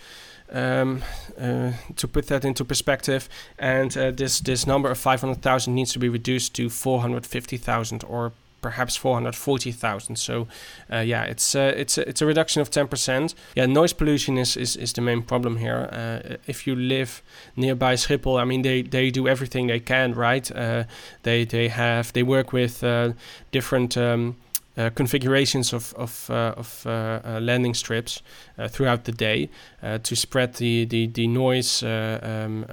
[0.52, 1.04] um,
[1.40, 6.00] uh, to put that into perspective and uh, this this number of 500,000 needs to
[6.00, 10.16] be reduced to 450,000 or perhaps 440,000.
[10.16, 10.48] So
[10.92, 13.36] uh, yeah, it's uh, it's a, it's a reduction of 10%.
[13.56, 15.90] Yeah, noise pollution is is, is the main problem here.
[15.92, 17.22] Uh, if you live
[17.56, 20.52] nearby Schiphol, I mean they, they do everything they can, right?
[20.52, 20.84] Uh,
[21.24, 23.14] they they have they work with uh,
[23.52, 24.36] different um,
[24.78, 28.22] uh, configurations of of, uh, of uh, uh landing strips
[28.58, 29.50] uh, throughout the day
[29.82, 32.66] uh, to spread the the, the noise um,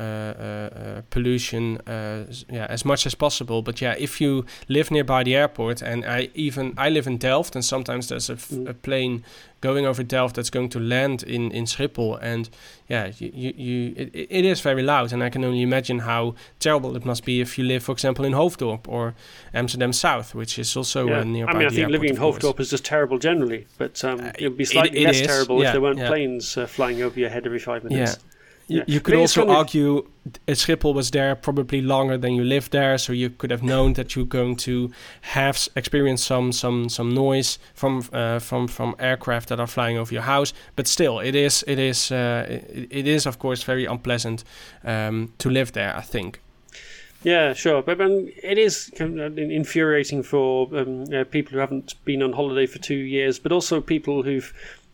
[1.11, 3.63] pollution yeah as much as possible.
[3.63, 7.55] But yeah, if you live nearby the airport, and I even I live in Delft,
[7.55, 8.69] and sometimes there's a, mm.
[8.69, 9.25] a plane
[9.63, 12.51] going over Delft that's going to land in in Schiphol, and
[12.89, 16.35] yeah, you, you, you it, it is very loud, and I can only imagine how
[16.61, 19.15] terrible it must be if you live, for example, in Hoofddorp or
[19.55, 21.23] Amsterdam South, which is also yeah.
[21.23, 21.53] nearby.
[21.53, 24.49] I mean, I think living in Hoofddorp is just terrible generally, but um, uh, it
[24.49, 25.27] would be slightly it, it less is.
[25.27, 26.09] terrible yeah, if there weren't yeah.
[26.09, 28.19] planes uh, flying over your head every five minutes.
[28.19, 28.32] Yeah.
[28.73, 28.85] Yeah.
[28.87, 30.09] You could also argue
[30.47, 34.15] Schiphol was there probably longer than you lived there, so you could have known that
[34.15, 39.61] you're going to have experienced some some some noise from uh, from from aircraft that
[39.61, 40.55] are flying over your house.
[40.77, 44.45] But still, it is it is uh, it, it is of course very unpleasant
[44.85, 45.95] um, to live there.
[45.97, 46.41] I think.
[47.25, 52.33] Yeah, sure, but um, it is infuriating for um, uh, people who haven't been on
[52.33, 54.53] holiday for two years, but also people who've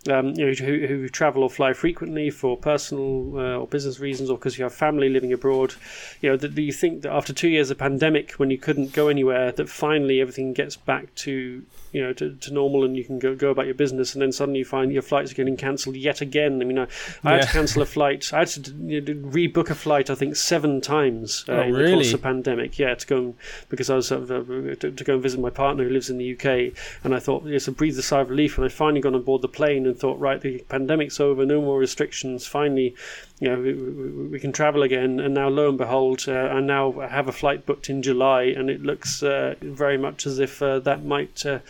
[0.08, 4.30] um, you know, who, who, travel or fly frequently for personal uh, or business reasons,
[4.30, 5.74] or because you have family living abroad.
[6.20, 9.08] You know, that you think that after two years of pandemic, when you couldn't go
[9.08, 13.18] anywhere, that finally everything gets back to you know to, to normal and you can
[13.18, 15.96] go go about your business, and then suddenly you find your flights are getting cancelled
[15.96, 16.60] yet again.
[16.60, 16.86] I mean, I,
[17.24, 18.32] I had to cancel a flight.
[18.32, 20.10] I had to you know, rebook a flight.
[20.10, 21.90] I think seven times uh, oh, in really?
[21.90, 22.78] the course of the pandemic.
[22.78, 23.34] Yeah, to go
[23.68, 26.34] because I was uh, to, to, go and visit my partner who lives in the
[26.34, 26.74] UK,
[27.04, 29.22] and I thought yes, I breathed a sigh of relief, and I finally got on
[29.22, 32.46] board the plane and thought, right, the pandemic's over, no more restrictions.
[32.46, 32.94] Finally,
[33.40, 35.20] you know, we, we, we can travel again.
[35.20, 38.68] And now, lo and behold, uh, I now have a flight booked in July, and
[38.68, 41.60] it looks uh, very much as if uh, that might uh,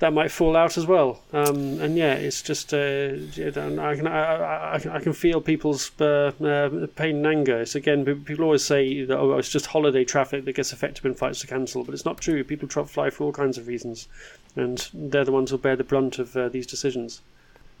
[0.00, 1.22] that might fall out as well.
[1.32, 6.32] Um, and yeah, it's just uh, I can I, I, I, can feel people's uh,
[6.96, 7.60] pain and anger.
[7.60, 11.14] It's again, people always say that oh, it's just holiday traffic that gets affected when
[11.14, 12.42] flights are cancelled, but it's not true.
[12.42, 14.08] People fly for all kinds of reasons,
[14.56, 17.20] and they're the ones who bear the brunt of these decisions.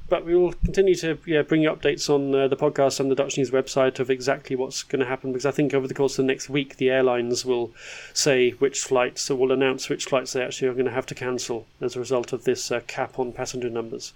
[0.08, 3.14] But we will continue to yeah, bring you updates on uh, the podcast and the
[3.14, 6.18] Dutch News website of exactly what's going to happen because I think over the course
[6.18, 7.72] of the next week, the airlines will
[8.12, 11.14] say which flights, or will announce which flights they actually are going to have to
[11.14, 14.12] cancel as a result of this uh, cap on passenger numbers.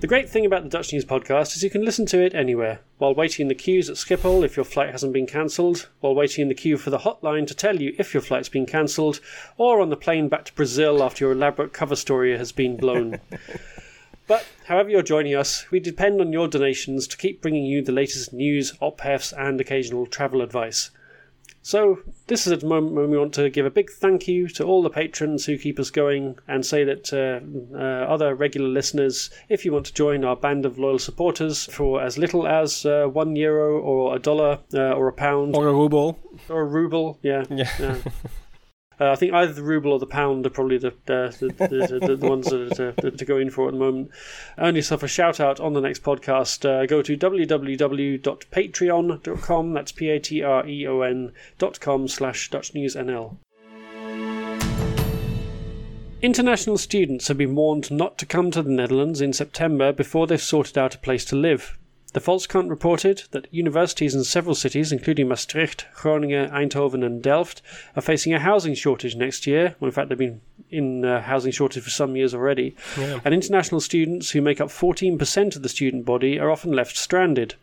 [0.00, 2.80] The great thing about the Dutch News podcast is you can listen to it anywhere,
[2.98, 6.42] while waiting in the queues at Schiphol if your flight hasn't been cancelled, while waiting
[6.42, 9.20] in the queue for the hotline to tell you if your flight's been cancelled,
[9.56, 13.18] or on the plane back to Brazil after your elaborate cover story has been blown.
[14.26, 17.92] But however you're joining us, we depend on your donations to keep bringing you the
[17.92, 20.90] latest news, ophefs, and occasional travel advice.
[21.66, 24.64] So, this is a moment when we want to give a big thank you to
[24.64, 27.40] all the patrons who keep us going and say that uh,
[27.74, 32.02] uh, other regular listeners, if you want to join our band of loyal supporters for
[32.02, 35.56] as little as uh, one euro or a dollar uh, or a pound.
[35.56, 36.18] Or a ruble.
[36.50, 37.44] Or a ruble, yeah.
[37.48, 37.96] Yeah.
[39.00, 41.48] Uh, I think either the ruble or the pound are probably the the, the,
[42.00, 44.10] the, the ones that to, to, go in for at the moment.
[44.58, 46.64] Earn yourself a shout out on the next podcast.
[46.64, 49.72] Uh, go to www.patreon.com.
[49.72, 53.36] That's p a t r e o n dot com slash Dutch News NL.
[56.22, 60.40] International students have been warned not to come to the Netherlands in September before they've
[60.40, 61.76] sorted out a place to live.
[62.14, 67.60] The Volkskrant reported that universities in several cities, including Maastricht, Groningen, Eindhoven, and Delft,
[67.96, 69.74] are facing a housing shortage next year.
[69.80, 70.40] Well, in fact, they've been
[70.70, 72.76] in a housing shortage for some years already.
[72.96, 73.18] Yeah.
[73.24, 77.56] And international students, who make up 14% of the student body, are often left stranded.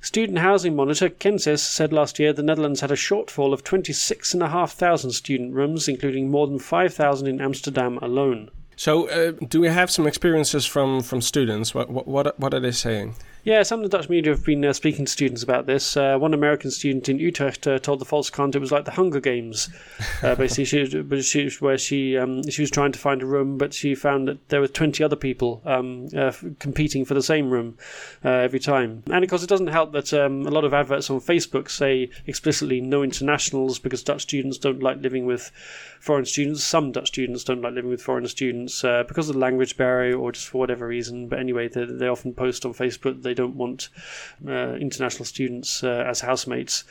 [0.00, 5.52] Student housing monitor Kences said last year the Netherlands had a shortfall of 26,500 student
[5.52, 8.50] rooms, including more than 5,000 in Amsterdam alone.
[8.76, 11.74] So, uh, do we have some experiences from, from students?
[11.74, 13.14] What, what, what are they saying?
[13.42, 15.96] Yeah, some of the Dutch media have been uh, speaking to students about this.
[15.96, 18.90] Uh, one American student in Utrecht uh, told the false Volkskrant it was like the
[18.90, 19.70] Hunger Games.
[20.22, 23.72] Uh, basically, she, she, where she um, she was trying to find a room, but
[23.72, 27.78] she found that there were twenty other people um, uh, competing for the same room
[28.24, 29.02] uh, every time.
[29.10, 32.10] And of course, it doesn't help that um, a lot of adverts on Facebook say
[32.26, 35.50] explicitly no internationals because Dutch students don't like living with
[35.98, 36.62] foreign students.
[36.62, 40.32] Some Dutch students don't like living with foreign students because of the language barrier or
[40.32, 41.28] just for whatever reason.
[41.28, 43.90] But anyway, they, they often post on Facebook they don't want
[44.48, 46.82] uh, international students uh, as housemates.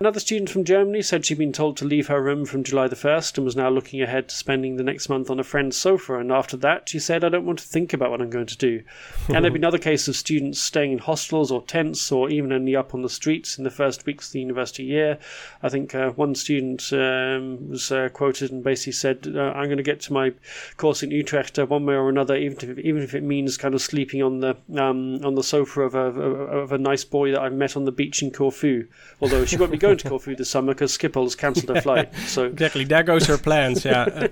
[0.00, 2.96] Another student from Germany said she'd been told to leave her room from July the
[2.96, 6.18] 1st and was now looking ahead to spending the next month on a friend's sofa.
[6.18, 8.56] And after that, she said, I don't want to think about what I'm going to
[8.56, 8.82] do.
[9.28, 12.52] and there have been other cases of students staying in hostels or tents or even
[12.52, 15.18] ending up on the streets in the first weeks of the university year.
[15.62, 19.76] I think uh, one student um, was uh, quoted and basically said, uh, I'm going
[19.76, 20.32] to get to my
[20.76, 23.74] course in Utrecht uh, one way or another, even if, even if it means kind
[23.74, 27.40] of sleeping on the um, on the sofa of a, of a nice boy that
[27.40, 28.86] I've met on the beach in Corfu.
[29.20, 32.14] Although she won't be going to Corfu this summer because Schiphol's cancelled a flight.
[32.26, 33.84] So exactly, there goes her plans.
[33.84, 34.28] Yeah.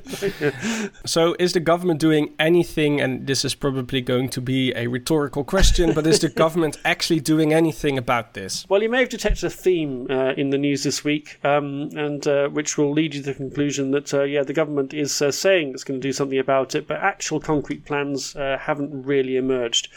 [1.07, 3.01] so is the government doing anything?
[3.01, 7.21] And this is probably going to be a rhetorical question, but is the government actually
[7.21, 8.67] doing anything about this?
[8.69, 12.27] Well, you may have detected a theme uh, in the news this week, um, and
[12.27, 15.31] uh, which will lead you to the conclusion that uh, yeah, the government is uh,
[15.31, 19.37] saying it's going to do something about it, but actual concrete plans uh, haven't really
[19.37, 19.89] emerged.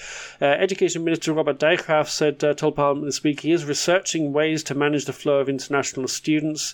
[0.41, 4.75] Uh, Education Minister Robert Dijkgraaf said told Parliament this week he is researching ways to
[4.75, 6.73] manage the flow of international students.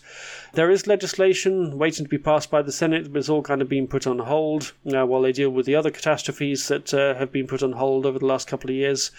[0.54, 3.68] There is legislation waiting to be passed by the Senate, but it's all kind of
[3.68, 7.32] been put on hold uh, while they deal with the other catastrophes that uh, have
[7.32, 9.12] been put on hold over the last couple of years.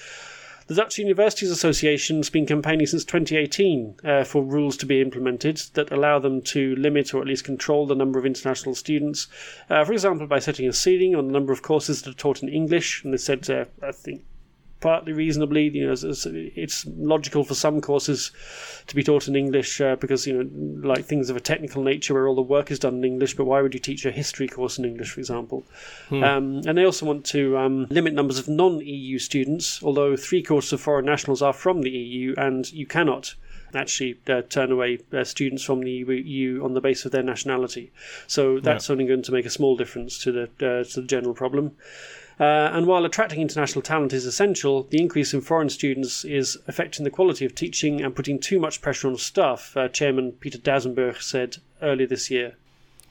[0.69, 5.59] The Dutch Universities Association has been campaigning since 2018 uh, for rules to be implemented
[5.75, 9.27] that allow them to limit or at least control the number of international students.
[9.69, 12.43] Uh, for example, by setting a ceiling on the number of courses that are taught
[12.43, 13.05] in English.
[13.05, 14.25] And they said, uh, I think
[14.83, 15.69] partly reasonably.
[15.69, 18.33] You know, it's, it's, logical for some courses
[18.87, 22.13] to be taught in English uh, because you know, like things of a technical nature
[22.13, 23.37] where all the work is done in English.
[23.37, 25.65] But why would you teach a history course in English, for example?
[26.11, 26.25] Hmm.
[26.25, 29.83] Um, and they also want to um, limit numbers of non-EU students.
[29.83, 33.35] Although three quarters of foreign nationals are from the EU, and you cannot
[33.75, 37.91] actually uh, turn away uh, students from the EU on the basis of their nationality.
[38.27, 38.93] So that's yeah.
[38.93, 41.73] only going to make a small difference to the uh, to the general problem.
[42.43, 47.05] Uh, and while attracting international talent is essential, the increase in foreign students is affecting
[47.05, 51.23] the quality of teaching and putting too much pressure on staff, uh, Chairman Peter Duisenberg
[51.23, 52.57] said earlier this year.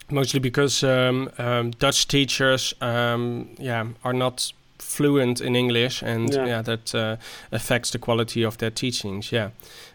[0.10, 4.52] Mostly because um, um, Dutch teachers um, yeah, are not
[4.92, 7.16] fluent in English, and yeah, yeah that uh,
[7.52, 9.32] affects the quality of their teachings.
[9.32, 9.50] Yeah,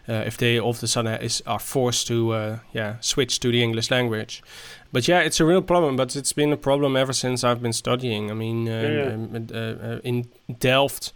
[0.09, 3.51] uh, if they all of a sudden is are forced to uh, yeah switch to
[3.51, 4.41] the English language,
[4.91, 5.95] but yeah, it's a real problem.
[5.95, 8.31] But it's been a problem ever since I've been studying.
[8.31, 9.13] I mean, uh, yeah.
[9.13, 10.25] um, uh, uh, in
[10.59, 11.13] Delft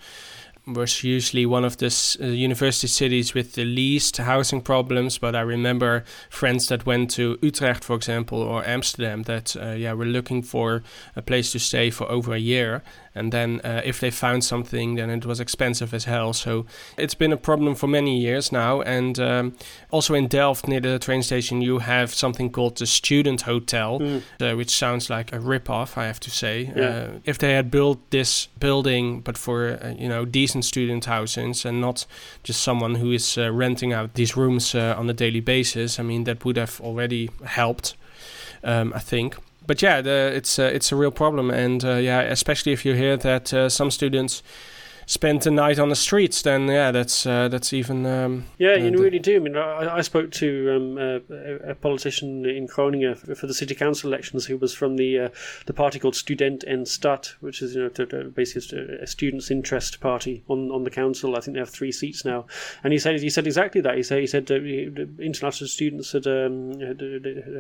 [0.68, 5.18] was usually one of the uh, university cities with the least housing problems.
[5.18, 9.94] But I remember friends that went to Utrecht, for example, or Amsterdam, that uh, yeah
[9.94, 10.84] were looking for
[11.16, 12.84] a place to stay for over a year,
[13.14, 16.34] and then uh, if they found something, then it was expensive as hell.
[16.34, 16.66] So
[16.98, 18.82] it's been a problem for many years now.
[18.82, 19.54] And um,
[19.90, 24.58] also in Delft, near the train station, you have something called the Student Hotel, mm.
[24.58, 26.72] which sounds like a rip-off, I have to say.
[26.76, 26.84] Yeah.
[26.84, 31.66] Uh, if they had built this building, but for uh, you know decent student housings
[31.66, 32.06] and not
[32.44, 36.04] just someone who is uh, renting out these rooms uh, on a daily basis, I
[36.04, 37.96] mean that would have already helped.
[38.64, 39.38] Um, I think
[39.68, 42.94] but yeah, the, it's uh, it's a real problem, and uh, yeah, especially if you
[42.94, 44.44] hear that uh, some students
[45.12, 48.06] spend the night on the streets, then yeah, that's uh, that's even.
[48.06, 49.36] Um, yeah, you really do.
[49.36, 53.76] I mean, I, I spoke to um, a, a, politician in Groningen for the city
[53.76, 55.30] council elections who was from the uh,
[55.66, 60.44] the party called Student en Stad, which is you know basically a students' interest party
[60.48, 61.36] on, on the council.
[61.36, 62.46] I think they have three seats now,
[62.82, 63.98] and he said he said exactly that.
[63.98, 64.56] He said he said uh,
[65.22, 67.02] international students had, um, had,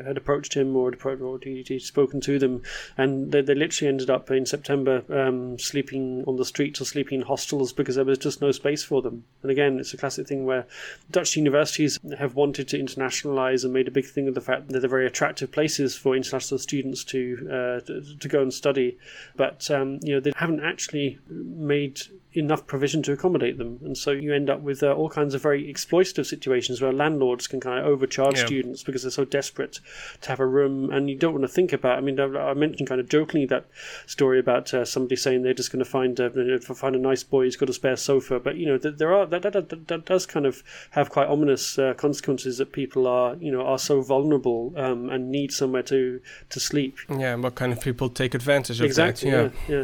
[0.05, 2.61] had approached him or, or he'd spoken to them,
[2.97, 7.19] and they, they literally ended up in September um, sleeping on the streets or sleeping
[7.19, 7.40] in hostels
[7.71, 9.23] because there was just no space for them.
[9.41, 10.65] And again, it's a classic thing where
[11.09, 14.79] Dutch universities have wanted to internationalize and made a big thing of the fact that
[14.79, 18.97] they're very attractive places for international students to uh, to, to, go and study,
[19.35, 22.01] but um, you know they haven't actually made
[22.33, 23.79] enough provision to accommodate them.
[23.83, 27.47] And so you end up with uh, all kinds of very exploitative situations where landlords
[27.47, 28.45] can kind of overcharge yeah.
[28.45, 29.79] students because they're so desperate
[30.21, 30.89] to have a room.
[30.91, 31.97] And you don't want to think about.
[31.97, 33.65] I mean, I mentioned kind of jokingly that
[34.05, 37.43] story about uh, somebody saying they're just going to find a, find a nice boy
[37.43, 38.39] who's got a spare sofa.
[38.39, 41.77] But you know, there are that that, that, that does kind of have quite ominous
[41.77, 46.21] uh, consequences that people are you know are so vulnerable um, and need somewhere to
[46.49, 46.97] to sleep.
[47.09, 49.53] Yeah, and what kind of people take advantage of exactly, that?
[49.67, 49.75] yeah.
[49.75, 49.83] yeah.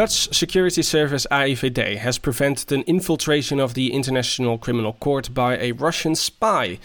[0.00, 5.72] Dutch security service AIVD has prevented an infiltration of the International Criminal Court by a
[5.72, 6.78] Russian spy.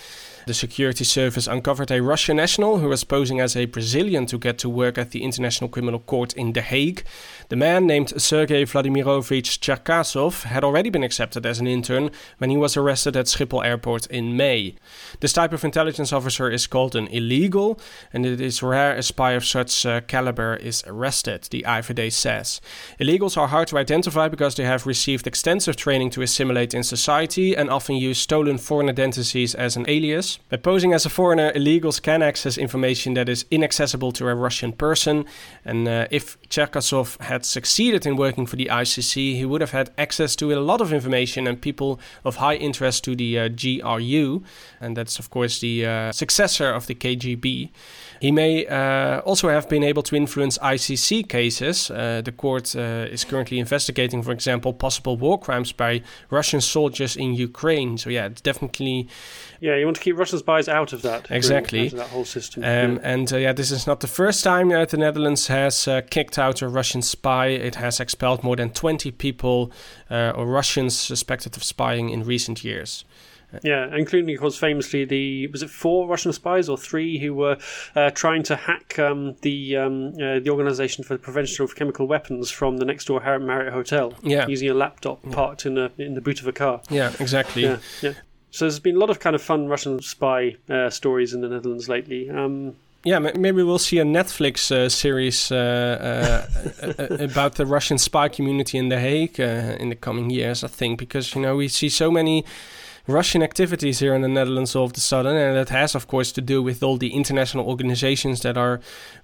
[0.45, 4.59] The security service uncovered a Russian national who was posing as a Brazilian to get
[4.59, 7.03] to work at the International Criminal Court in The Hague.
[7.49, 12.57] The man, named Sergei Vladimirovich Cherkasov, had already been accepted as an intern when he
[12.57, 14.75] was arrested at Schiphol Airport in May.
[15.19, 17.79] This type of intelligence officer is called an illegal,
[18.13, 22.61] and it is rare a spy of such uh, caliber is arrested, the AIVD says.
[22.99, 27.57] Illegals are hard to identify because they have received extensive training to assimilate in society
[27.57, 30.34] and often use stolen foreign identities as an alias.
[30.49, 34.71] By posing as a foreigner, illegals can access information that is inaccessible to a Russian
[34.71, 35.25] person.
[35.63, 39.91] And uh, if Cherkasov had succeeded in working for the ICC, he would have had
[39.97, 44.43] access to a lot of information and people of high interest to the uh, GRU.
[44.79, 47.71] And that's, of course, the uh, successor of the KGB.
[48.21, 51.89] He may uh, also have been able to influence ICC cases.
[51.89, 57.17] Uh, the court uh, is currently investigating, for example, possible war crimes by Russian soldiers
[57.17, 57.97] in Ukraine.
[57.97, 59.07] So, yeah, it's definitely.
[59.65, 61.31] Yeah, you want to keep Russian spies out of that.
[61.31, 61.87] Exactly.
[61.87, 62.63] Out of that whole system.
[62.63, 62.99] Um, yeah.
[63.01, 66.37] And uh, yeah, this is not the first time that the Netherlands has uh, kicked
[66.37, 67.47] out a Russian spy.
[67.47, 69.71] It has expelled more than 20 people
[70.11, 73.05] uh, or Russians suspected of spying in recent years.
[73.63, 77.57] Yeah, including, of course, famously the was it four Russian spies or three who were
[77.95, 82.05] uh, trying to hack um, the um, uh, the Organization for the Prevention of Chemical
[82.05, 84.13] Weapons from the next door Marriott Hotel.
[84.21, 84.45] Yeah.
[84.47, 85.33] using a laptop yeah.
[85.33, 86.81] parked in a in the boot of a car.
[86.89, 87.63] Yeah, exactly.
[87.63, 88.13] Yeah, yeah.
[88.55, 91.49] So there's been a lot of kind of fun Russian spy uh, stories in the
[91.49, 92.29] Netherlands lately.
[92.29, 96.47] Um, yeah, maybe we'll see a Netflix uh, series uh,
[96.81, 100.63] uh, about the Russian spy community in The Hague uh, in the coming years.
[100.63, 102.45] I think because you know we see so many
[103.07, 106.31] Russian activities here in the Netherlands all of a sudden, and that has, of course,
[106.31, 108.79] to do with all the international organizations that are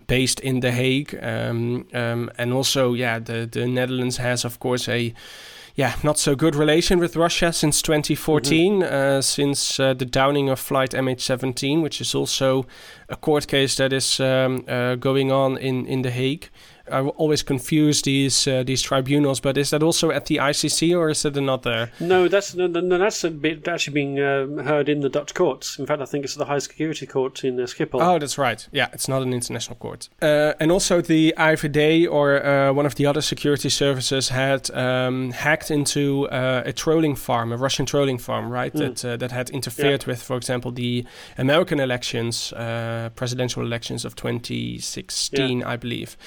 [0.07, 4.89] based in The Hague, um, um, and also, yeah, the the Netherlands has, of course,
[4.89, 5.13] a
[5.75, 8.93] yeah, not so good relation with Russia since 2014, mm-hmm.
[8.93, 12.65] uh, since uh, the downing of flight MH17, which is also
[13.09, 16.49] a court case that is um, uh, going on in, in The Hague.
[16.89, 21.09] I always confuse these uh, these tribunals, but is that also at the ICC or
[21.09, 21.91] is it another?
[21.99, 25.77] No, that's no, no that's bit, actually being um, heard in the Dutch courts.
[25.77, 28.01] In fact, I think it's the High Security Court in uh, Schiphol.
[28.01, 28.67] Oh, that's right.
[28.71, 30.09] Yeah, it's not an international court.
[30.21, 35.31] Uh, and also the AIVD or uh, one of the other security services had um,
[35.31, 38.73] hacked into uh, a trolling farm, a Russian trolling farm, right?
[38.73, 38.79] Mm.
[38.79, 40.07] That uh, that had interfered yeah.
[40.07, 41.05] with, for example, the
[41.37, 42.53] American elections,
[43.15, 45.69] presidential elections of 2016, yeah.
[45.69, 46.17] I believe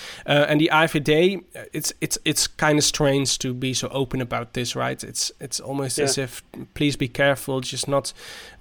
[0.48, 4.76] and the AIVD, it's it's it's kind of strange to be so open about this,
[4.76, 5.02] right?
[5.02, 6.04] It's it's almost yeah.
[6.04, 6.42] as if
[6.74, 8.12] please be careful, just not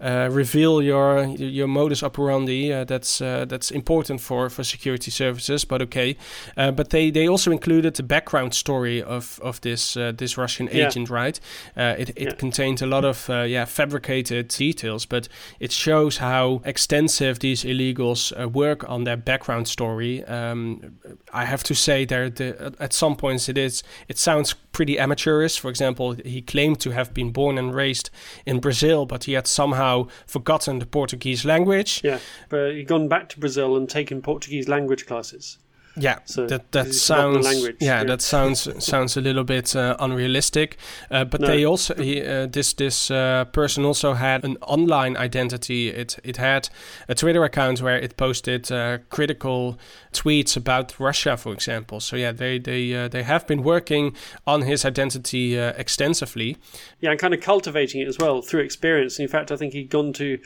[0.01, 2.73] uh, reveal your your modus operandi.
[2.73, 6.17] Uh, that's uh, that's important for for security services, but okay.
[6.57, 10.69] Uh, but they they also included the background story of of this uh, this Russian
[10.69, 11.39] agent, right?
[11.77, 12.31] Uh, it it yeah.
[12.33, 15.27] contained a lot of yeah fabricated details, but
[15.59, 20.23] it shows how extensive these illegals work on their background story.
[20.25, 20.97] Um,
[21.33, 25.59] I have to say there the, at some points it is it sounds pretty amateurish.
[25.59, 28.09] For example, he claimed to have been born and raised
[28.45, 32.01] in Brazil, but he had somehow forgotten the Portuguese language.
[32.03, 32.19] Yeah,
[32.49, 35.57] but he'd gone back to Brazil and taken Portuguese language classes.
[35.95, 40.77] Yeah, so that that sounds yeah, yeah, that sounds sounds a little bit uh, unrealistic.
[41.11, 41.47] Uh, but no.
[41.47, 45.89] they also he, uh, this this uh, person also had an online identity.
[45.89, 46.69] It it had
[47.07, 49.77] a Twitter account where it posted uh, critical
[50.11, 51.99] tweets about Russia, for example.
[51.99, 54.15] So yeah, they they uh, they have been working
[54.47, 56.57] on his identity extensively.
[57.01, 59.19] Yeah, and kind of cultivating it as well through experience.
[59.19, 60.39] In fact, I think he'd gone to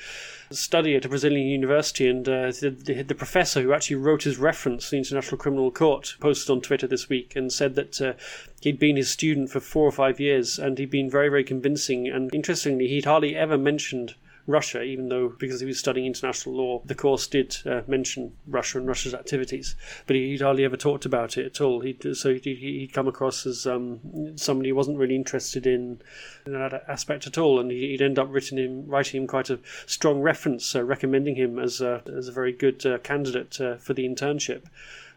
[0.52, 4.86] study at a Brazilian university, and uh, the, the, professor who actually wrote his reference
[4.86, 8.14] to the International Criminal Court posted on Twitter this week and said that uh,
[8.62, 12.08] he'd been his student for four or five years, and he'd been very, very convincing.
[12.08, 14.16] And interestingly, he'd hardly ever mentioned
[14.48, 18.78] Russia, even though because he was studying international law, the course did uh, mention Russia
[18.78, 19.76] and Russia's activities,
[20.08, 21.82] but he'd hardly ever talked about it at all.
[21.82, 26.02] He'd, so he'd, he'd come across as um, somebody who wasn't really interested in,
[26.46, 29.60] in, that aspect at all, and he'd end up written him, writing him quite a
[29.86, 33.94] strong reference, uh, recommending him as a, as a very good uh, candidate uh, for
[33.94, 34.64] the internship.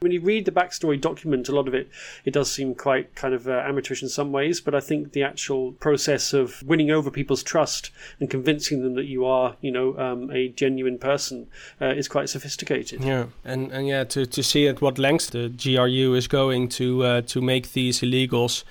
[0.00, 1.90] When you read the backstory document, a lot of it
[2.24, 5.22] it does seem quite kind of uh, amateurish in some ways, but I think the
[5.22, 9.98] actual process of winning over people's trust and convincing them that you are, you know,
[9.98, 11.48] um, a genuine person
[11.82, 13.04] uh, is quite sophisticated.
[13.04, 17.04] Yeah, and and yeah, to, to see at what lengths the GRU is going to
[17.04, 18.64] uh, to make these illegals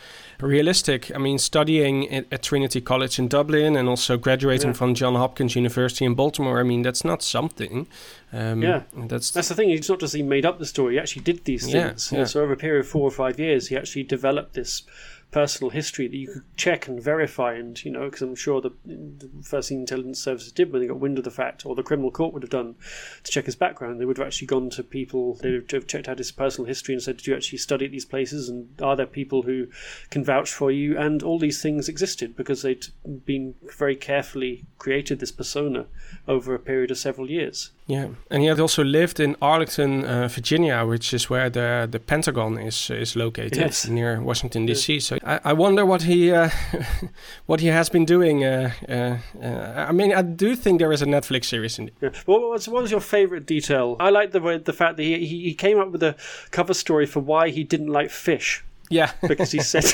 [0.48, 1.12] realistic.
[1.14, 4.74] I mean, studying at, at Trinity College in Dublin and also graduating Yeah.
[4.74, 6.60] from John Hopkins University in Baltimore.
[6.60, 7.88] I mean, that's not something.
[8.32, 8.84] Um, Yeah.
[9.08, 9.70] that's That's the thing.
[9.72, 12.12] It's not just he made up the story; he actually did these Yeah, things.
[12.12, 12.26] yeah.
[12.26, 14.84] So over a period of four or five years, he actually developed this
[15.32, 17.54] personal history that you could check and verify.
[17.54, 20.88] And you know, because I'm sure the, the first thing intelligence services did when they
[20.88, 22.76] got wind of the fact, or the criminal court would have done
[23.24, 25.36] to check his background, they would have actually gone to people.
[25.36, 27.92] They would have checked out his personal history and said, "Did you actually study at
[27.92, 28.50] these places?
[28.50, 29.68] And are there people who
[30.10, 32.88] can vouch for you?" And all these things existed because they'd
[33.26, 35.86] been very carefully created this persona
[36.28, 37.72] over a period of several years.
[37.90, 38.08] Yeah.
[38.30, 42.58] And he had also lived in Arlington, uh, Virginia, which is where the the Pentagon
[42.68, 43.88] is is located Yes.
[43.88, 45.00] near Washington D.C.
[45.00, 46.50] So I, I wonder what he uh,
[47.48, 48.44] what he has been doing.
[48.46, 51.90] Uh, uh, uh, I mean, I do think there is a Netflix series in.
[52.02, 52.12] Yeah.
[52.26, 53.96] What was what was your favourite detail?
[54.00, 56.14] I like the the fact that he he came up with a
[56.52, 59.12] cover story for why he didn't like fish Yeah.
[59.28, 59.86] because he said.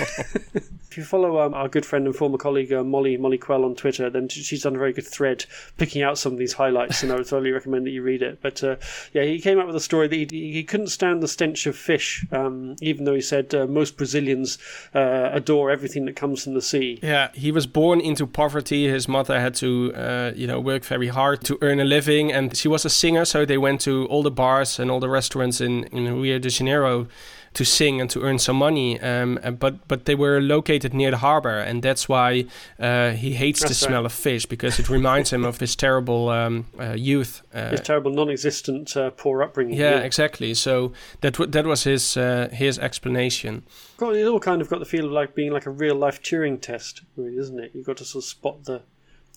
[0.95, 3.75] if you follow um, our good friend and former colleague uh, Molly Molly Quell on
[3.75, 5.45] Twitter, then she's done a very good thread
[5.77, 8.41] picking out some of these highlights, and I would totally recommend that you read it.
[8.41, 8.77] But uh,
[9.11, 11.75] yeah, he came up with a story that he, he couldn't stand the stench of
[11.75, 14.57] fish, um, even though he said uh, most Brazilians
[14.93, 16.99] uh, adore everything that comes from the sea.
[17.03, 18.87] Yeah, he was born into poverty.
[18.87, 22.55] His mother had to, uh, you know, work very hard to earn a living, and
[22.55, 23.25] she was a singer.
[23.25, 26.49] So they went to all the bars and all the restaurants in, in Rio de
[26.49, 27.07] Janeiro
[27.55, 28.99] to sing and to earn some money.
[29.01, 32.45] Um, uh, but but they were located near the harbor, and that's why
[32.79, 33.75] uh, he hates the right.
[33.75, 37.41] smell of fish because it reminds him of his terrible um, uh, youth.
[37.53, 39.77] Uh, His terrible, non-existent, uh, poor upbringing.
[39.77, 40.53] yeah, exactly.
[40.53, 43.63] So that w- that was his uh, his explanation.
[43.99, 46.21] Well, it all kind of got the feel of like being like a real life
[46.21, 47.71] Turing test, really, isn't it?
[47.73, 48.81] You've got to sort of spot the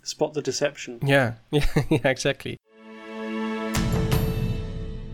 [0.02, 0.98] spot the deception.
[1.02, 2.58] Yeah, yeah, yeah, exactly.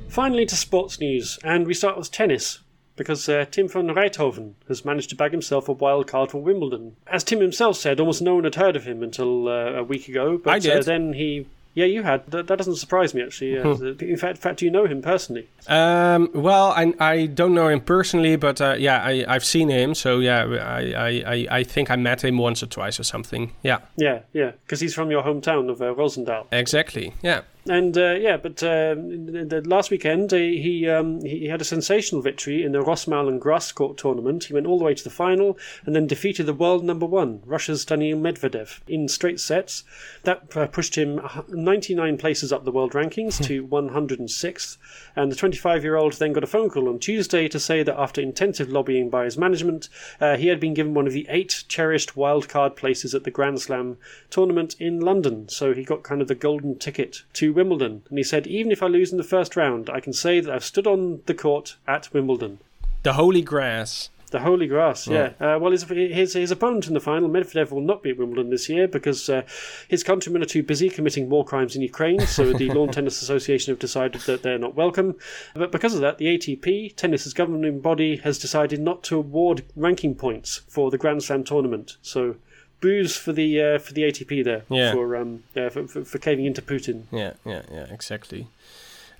[0.08, 2.60] Finally, to sports news, and we start with tennis.
[2.96, 6.96] Because uh, Tim van Rijthoven has managed to bag himself a wild card for Wimbledon.
[7.08, 10.08] As Tim himself said, almost no one had heard of him until uh, a week
[10.08, 10.38] ago.
[10.38, 10.78] But I did.
[10.78, 12.24] Uh, then he, yeah, you had.
[12.30, 13.58] That, that doesn't surprise me actually.
[13.58, 15.48] Uh, in fact, in fact, do you know him personally.
[15.66, 19.96] Um, well, I, I don't know him personally, but uh, yeah, I, I've seen him.
[19.96, 23.52] So yeah, I, I, I, think I met him once or twice or something.
[23.64, 26.46] Yeah, Yeah, yeah, because he's from your hometown of uh, Roosendaal.
[26.52, 27.14] exactly.
[27.22, 27.40] Yeah.
[27.66, 31.64] And uh, yeah, but uh, the, the last weekend uh, he um, he had a
[31.64, 34.44] sensational victory in the Rosmalen Grass Court tournament.
[34.44, 35.56] He went all the way to the final
[35.86, 39.82] and then defeated the world number one, Russia's Daniil Medvedev, in straight sets.
[40.24, 44.76] That uh, pushed him 99 places up the world rankings to 106th.
[45.16, 47.98] And the 25 year old then got a phone call on Tuesday to say that
[47.98, 49.88] after intensive lobbying by his management,
[50.20, 53.62] uh, he had been given one of the eight cherished wildcard places at the Grand
[53.62, 53.96] Slam
[54.28, 55.48] tournament in London.
[55.48, 58.02] So he got kind of the golden ticket to Wimbledon.
[58.08, 60.52] And he said, even if I lose in the first round, I can say that
[60.52, 62.58] I've stood on the court at Wimbledon.
[63.02, 64.10] The holy grass.
[64.34, 65.34] The holy grass, yeah.
[65.38, 68.50] Uh, well, his, his his opponent in the final, Medvedev, will not be at Wimbledon
[68.50, 69.42] this year because uh,
[69.86, 72.18] his countrymen are too busy committing war crimes in Ukraine.
[72.26, 75.14] So the Lawn Tennis Association have decided that they're not welcome.
[75.54, 80.16] But because of that, the ATP, tennis's governing body, has decided not to award ranking
[80.16, 81.96] points for the Grand Slam tournament.
[82.02, 82.34] So.
[82.80, 84.92] Boos for the uh, for the ATP there Yeah.
[84.92, 87.04] for um uh, for, for, for caving into Putin.
[87.10, 88.48] Yeah, yeah, yeah, exactly.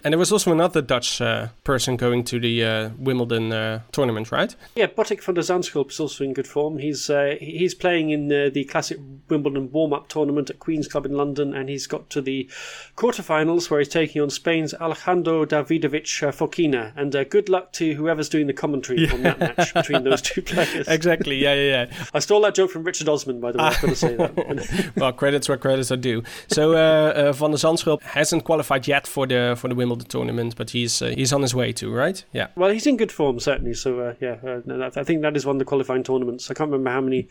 [0.04, 4.30] And there was also another Dutch uh, person going to the uh, Wimbledon uh, tournament,
[4.30, 4.54] right?
[4.76, 6.76] Yeah, Botic van der Zandschulp is also in good form.
[6.76, 8.98] He's uh, he's playing in uh, the classic
[9.30, 12.50] Wimbledon warm-up tournament at Queen's Club in London, and he's got to the
[12.98, 16.92] quarterfinals where he's taking on Spain's Alejandro Davidovich uh, Fokina.
[16.96, 20.42] And uh, good luck to whoever's doing the commentary on that match between those two
[20.42, 20.86] players.
[20.86, 21.36] Exactly.
[21.36, 22.04] Yeah, yeah, yeah.
[22.12, 23.64] I stole that joke from Richard Osman, by the way.
[23.64, 24.92] I've got to say that.
[24.96, 26.22] well, credits where credits are due.
[26.48, 30.56] So uh, uh, Van der Zandschulp hasn't qualified yet for the for the Wimbledon tournament,
[30.56, 32.24] but he's uh, he's on his way to, right?
[32.32, 32.48] Yeah.
[32.56, 33.74] Well, he's in good form certainly.
[33.74, 36.50] So uh, yeah, uh, I think that is one of the qualifying tournaments.
[36.50, 37.28] I can't remember how many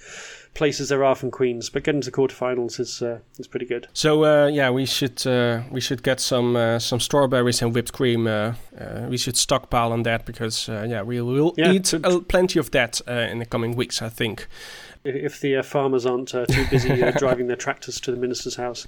[0.53, 3.87] places there are from Queens, but getting to the quarterfinals is uh, is pretty good.
[3.93, 7.91] So uh, yeah, we should uh, we should get some uh, some strawberries and whipped
[7.91, 8.27] cream.
[8.27, 11.93] Uh, uh, we should stockpile on that because uh, yeah, we will Yeah, eat
[12.27, 14.47] plenty of that uh, in the coming weeks, I think.
[15.03, 18.17] if if the uh, farmers aren't uh, too busy uh, driving their tractors to the
[18.17, 18.87] minister's house.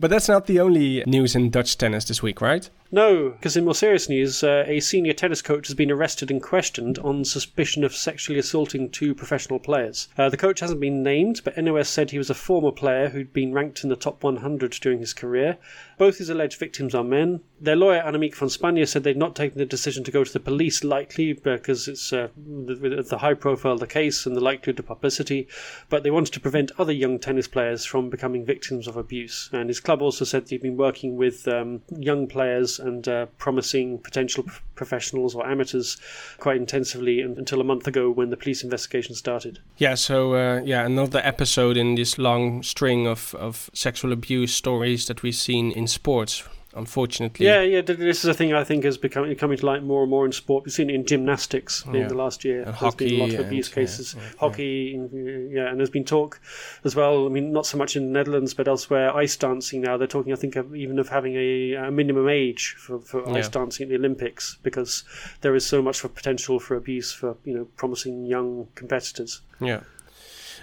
[0.00, 2.70] But that's not the only news in Dutch tennis this week, right?
[2.90, 6.42] No, because in more serious news, uh, a senior tennis coach has been arrested and
[6.42, 10.08] questioned on suspicion of sexually assaulting two professional players.
[10.16, 13.34] Uh, the coach hasn't been named, but NOS said he was a former player who'd
[13.34, 15.58] been ranked in the top 100 during his career.
[15.98, 17.40] Both his alleged victims are men.
[17.60, 20.40] Their lawyer, Annemiek van Spanje, said they'd not taken the decision to go to the
[20.40, 24.78] police lightly because it's uh, the, the high profile of the case and the likelihood
[24.78, 25.46] of publicity,
[25.90, 29.50] but they wanted to prevent other young tennis players from becoming victims of abuse.
[29.52, 33.98] And his club also said they've been working with um, young players and uh, promising
[33.98, 35.96] potential professionals or amateurs
[36.38, 39.58] quite intensively until a month ago when the police investigation started.
[39.76, 45.06] Yeah, so uh, yeah, another episode in this long string of, of sexual abuse stories
[45.06, 46.44] that we've seen in sports
[46.78, 47.44] unfortunately.
[47.44, 47.82] Yeah, yeah.
[47.82, 50.32] This is a thing I think has become coming to light more and more in
[50.32, 50.64] sport.
[50.64, 52.02] We've seen it in gymnastics yeah.
[52.02, 52.58] in the last year.
[52.58, 54.14] And there's hockey been a lot of abuse and, cases.
[54.14, 55.08] Yeah, yeah, hockey,
[55.52, 56.40] yeah, and there's been talk
[56.84, 57.26] as well.
[57.26, 59.14] I mean, not so much in the Netherlands, but elsewhere.
[59.16, 59.96] Ice dancing now.
[59.96, 63.48] They're talking, I think, of, even of having a, a minimum age for, for ice
[63.48, 65.04] dancing at the Olympics because
[65.40, 69.42] there is so much for potential for abuse for you know promising young competitors.
[69.60, 69.80] Yeah.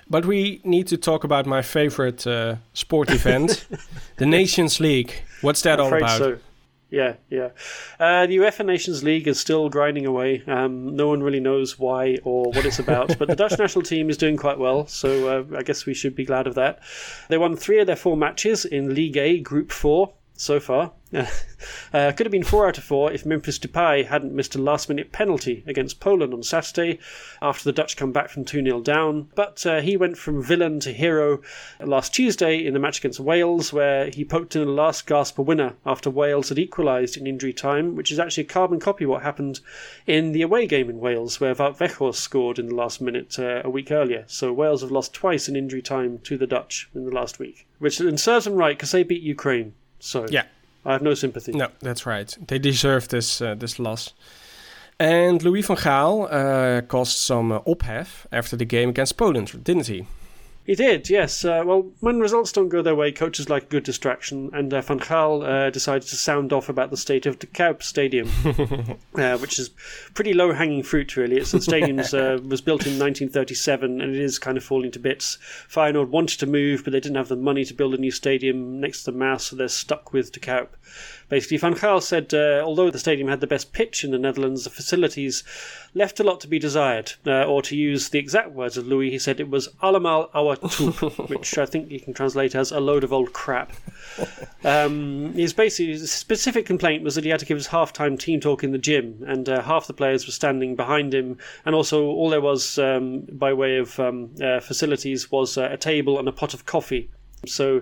[0.09, 3.67] But we need to talk about my favorite uh, sport event,
[4.17, 5.23] the Nations League.
[5.41, 6.17] What's that I'm all about?
[6.19, 6.37] So.
[6.91, 7.49] Yeah, yeah.
[7.99, 10.43] Uh, the UEFA Nations League is still grinding away.
[10.45, 14.09] Um, no one really knows why or what it's about, but the Dutch national team
[14.09, 16.79] is doing quite well, so uh, I guess we should be glad of that.
[17.27, 20.91] They won three of their four matches in League A, Group 4 so far.
[21.93, 24.89] uh, could have been four out of four if Memphis Depay hadn't missed a last
[24.89, 26.99] minute penalty against Poland on Saturday
[27.41, 29.29] after the Dutch come back from 2 0 down.
[29.35, 31.41] But uh, he went from villain to hero
[31.79, 35.75] last Tuesday in the match against Wales, where he poked in a last gasp winner
[35.85, 39.59] after Wales had equalised in injury time, which is actually a carbon copy what happened
[40.05, 43.61] in the away game in Wales, where Wout Weghorst scored in the last minute uh,
[43.63, 44.25] a week earlier.
[44.27, 47.67] So Wales have lost twice in injury time to the Dutch in the last week,
[47.79, 49.73] which serves them right because they beat Ukraine.
[49.99, 50.45] So yeah,
[50.85, 51.51] I have no sympathy.
[51.51, 52.37] No, that's right.
[52.47, 54.13] They deserve this uh, this loss.
[54.99, 59.87] And Louis van Gaal uh, caused some uh, ophef after the game against Poland, didn't
[59.87, 60.05] he?
[60.65, 61.45] He did, yes.
[61.45, 64.81] Uh, well, when results don't go their way, coaches like a good distraction, and uh,
[64.81, 68.27] Van Gaal uh, decided to sound off about the state of the Kuip Stadium,
[69.15, 69.69] uh, which is
[70.15, 71.37] pretty low-hanging fruit, really.
[71.37, 74.99] It's the stadium uh, was built in 1937, and it is kind of falling to
[74.99, 75.37] bits.
[75.69, 78.79] Feyenoord wanted to move, but they didn't have the money to build a new stadium
[78.79, 80.69] next to the Maas, so they're stuck with De Kuip.
[81.27, 84.63] Basically, Van Gaal said, uh, although the stadium had the best pitch in the Netherlands,
[84.63, 85.43] the facilities
[85.95, 87.13] left a lot to be desired.
[87.25, 90.61] Uh, or to use the exact words of Louis, he said it was allemaal oude
[90.61, 93.73] troep, which I think you can translate as a load of old crap.
[94.63, 98.39] Um, his basically his specific complaint was that he had to give his halftime team
[98.39, 102.05] talk in the gym, and uh, half the players were standing behind him, and also
[102.05, 106.27] all there was um, by way of um, uh, facilities was uh, a table and
[106.27, 107.09] a pot of coffee.
[107.47, 107.81] So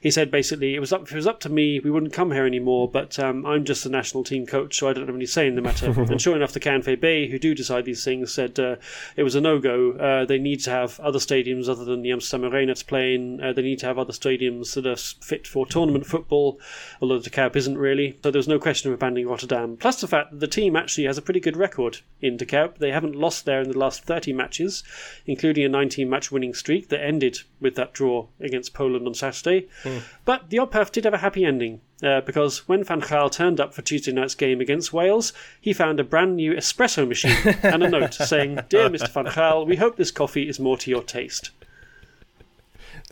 [0.00, 2.32] he said basically it was up if it was up to me, we wouldn't come
[2.32, 2.88] here anymore.
[2.90, 5.54] But um, I'm just the national team coach, so I don't have any say in
[5.54, 5.90] the matter.
[5.96, 8.76] and sure enough, the KNVB, who do decide these things, said uh,
[9.16, 9.92] it was a no go.
[9.92, 13.40] Uh, they need to have other stadiums other than the Amsterdam Arena to play in.
[13.40, 16.60] Uh, they need to have other stadiums that are fit for tournament football,
[17.00, 18.18] although the Kuip isn't really.
[18.22, 19.76] So there's no question of abandoning Rotterdam.
[19.76, 22.78] Plus the fact that the team actually has a pretty good record in De Kuip.
[22.78, 24.82] They haven't lost there in the last 30 matches,
[25.26, 29.68] including a 19 match winning streak that ended with that draw against Poland on Saturday.
[29.84, 30.02] Mm.
[30.24, 31.80] But the ophef did have a happy ending.
[32.02, 36.00] Uh, because when Van Gaal turned up for Tuesday night's game against Wales, he found
[36.00, 39.08] a brand new espresso machine and a note saying, Dear Mr.
[39.10, 41.52] Van Gaal, we hope this coffee is more to your taste.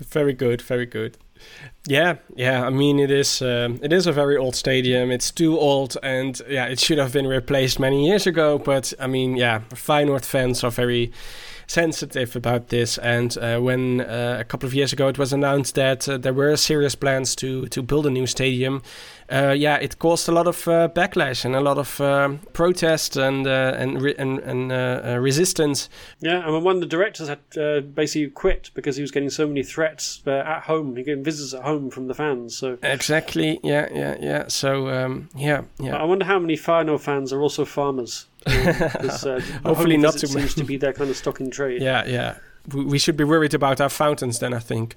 [0.01, 1.19] Very good, very good.
[1.87, 2.67] Yeah, yeah.
[2.67, 5.11] I mean, it is um, it is a very old stadium.
[5.11, 8.59] It's too old, and yeah, it should have been replaced many years ago.
[8.59, 11.13] But I mean, yeah, Feyenoord fans are very
[11.71, 12.99] sensitive about this.
[12.99, 16.35] And uh, when uh, a couple of years ago it was announced that uh, there
[16.35, 18.83] were serious plans to to build a new stadium,
[19.31, 23.17] uh, yeah, it caused a lot of uh, backlash and a lot of um, protest
[23.17, 25.89] and uh, and re- and, and resistance.
[26.21, 29.63] Yeah, and one of the directors had basically quit because he was getting so many
[29.63, 30.97] threats at home.
[30.97, 32.57] He getting visits at home from the fans.
[32.57, 34.49] So exactly, yeah, yeah, yeah.
[34.49, 35.97] So um, yeah, yeah.
[35.97, 38.27] I wonder how many Feyenoord fans are also farmers.
[38.47, 41.83] Uh, Hopefully not too Seems to be their kind of stock in trade.
[41.83, 42.37] Yeah, yeah.
[42.73, 44.55] We should be worried about our fountains then.
[44.55, 44.97] I think.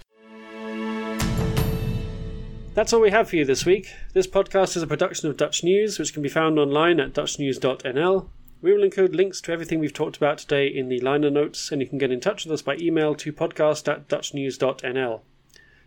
[2.73, 3.93] That's all we have for you this week.
[4.13, 8.27] This podcast is a production of Dutch News, which can be found online at dutchnews.nl.
[8.63, 11.81] We will include links to everything we've talked about today in the liner notes, and
[11.81, 15.21] you can get in touch with us by email to podcast at dutchnews.nl.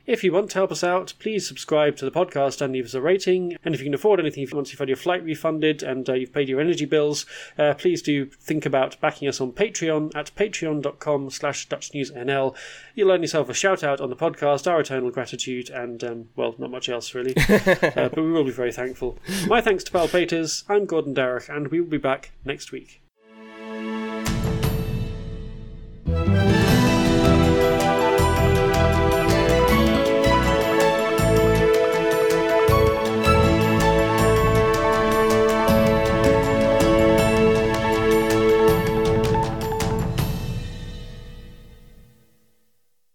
[0.07, 2.95] If you want to help us out, please subscribe to the podcast and leave us
[2.95, 3.57] a rating.
[3.65, 6.09] And if you can afford anything, if you once you've had your flight refunded and
[6.09, 7.27] uh, you've paid your energy bills,
[7.59, 12.55] uh, please do think about backing us on Patreon at patreon.com slash dutchnewsnl.
[12.95, 16.55] You'll earn yourself a shout out on the podcast, our eternal gratitude, and, um, well,
[16.57, 17.35] not much else really.
[17.49, 19.19] uh, but we will be very thankful.
[19.49, 20.63] My thanks to Pal Peters.
[20.69, 23.03] I'm Gordon Darroch, and we will be back next week.